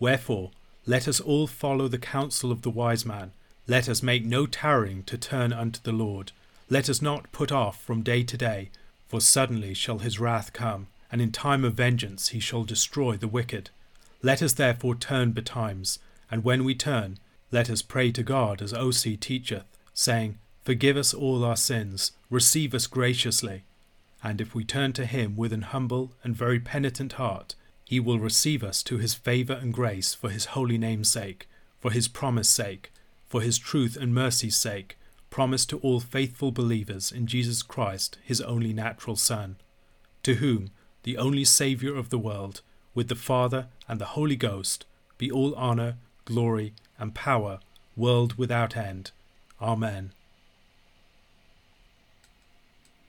Wherefore, 0.00 0.50
let 0.84 1.06
us 1.06 1.20
all 1.20 1.46
follow 1.46 1.86
the 1.86 1.98
counsel 1.98 2.50
of 2.50 2.62
the 2.62 2.70
wise 2.70 3.06
man. 3.06 3.32
Let 3.68 3.88
us 3.88 4.02
make 4.02 4.24
no 4.24 4.46
tarrying 4.46 5.04
to 5.04 5.16
turn 5.16 5.52
unto 5.52 5.80
the 5.82 5.92
Lord. 5.92 6.32
Let 6.68 6.88
us 6.88 7.00
not 7.00 7.30
put 7.30 7.52
off 7.52 7.80
from 7.80 8.02
day 8.02 8.24
to 8.24 8.36
day, 8.36 8.70
for 9.06 9.20
suddenly 9.20 9.74
shall 9.74 9.98
his 9.98 10.18
wrath 10.18 10.52
come, 10.52 10.88
and 11.12 11.20
in 11.20 11.30
time 11.30 11.64
of 11.64 11.74
vengeance 11.74 12.28
he 12.28 12.40
shall 12.40 12.64
destroy 12.64 13.16
the 13.16 13.28
wicked. 13.28 13.70
Let 14.22 14.42
us 14.42 14.54
therefore 14.54 14.94
turn 14.94 15.32
betimes, 15.32 15.98
and 16.30 16.42
when 16.42 16.64
we 16.64 16.74
turn, 16.74 17.18
let 17.50 17.68
us 17.68 17.82
pray 17.82 18.10
to 18.12 18.22
God 18.22 18.62
as 18.62 18.72
Osee 18.72 19.20
teacheth, 19.20 19.66
saying, 19.92 20.38
Forgive 20.64 20.96
us 20.96 21.12
all 21.12 21.44
our 21.44 21.56
sins, 21.56 22.12
receive 22.30 22.72
us 22.72 22.86
graciously. 22.86 23.64
And 24.24 24.40
if 24.40 24.54
we 24.54 24.64
turn 24.64 24.92
to 24.94 25.04
him 25.04 25.36
with 25.36 25.52
an 25.52 25.62
humble 25.62 26.12
and 26.24 26.34
very 26.34 26.60
penitent 26.60 27.14
heart, 27.14 27.56
he 27.84 28.00
will 28.00 28.18
receive 28.18 28.64
us 28.64 28.82
to 28.84 28.98
his 28.98 29.12
favour 29.12 29.54
and 29.54 29.74
grace 29.74 30.14
for 30.14 30.30
his 30.30 30.46
holy 30.46 30.78
name's 30.78 31.10
sake, 31.10 31.46
for 31.78 31.90
his 31.90 32.08
promise 32.08 32.48
sake, 32.48 32.90
for 33.28 33.42
his 33.42 33.58
truth 33.58 33.98
and 34.00 34.14
mercy's 34.14 34.56
sake, 34.56 34.96
promised 35.28 35.68
to 35.70 35.78
all 35.80 36.00
faithful 36.00 36.52
believers 36.52 37.12
in 37.12 37.26
Jesus 37.26 37.62
Christ, 37.62 38.18
his 38.22 38.40
only 38.40 38.72
natural 38.72 39.16
Son, 39.16 39.56
to 40.22 40.36
whom, 40.36 40.70
the 41.02 41.16
only 41.16 41.44
Saviour 41.44 41.96
of 41.96 42.10
the 42.10 42.18
world, 42.18 42.62
with 42.94 43.08
the 43.08 43.14
Father 43.14 43.66
and 43.88 44.00
the 44.00 44.14
Holy 44.16 44.36
Ghost, 44.36 44.86
be 45.18 45.30
all 45.30 45.54
honour, 45.54 45.96
glory, 46.24 46.74
and 46.98 47.14
power, 47.14 47.60
world 47.96 48.34
without 48.34 48.76
end. 48.76 49.10
Amen. 49.60 50.12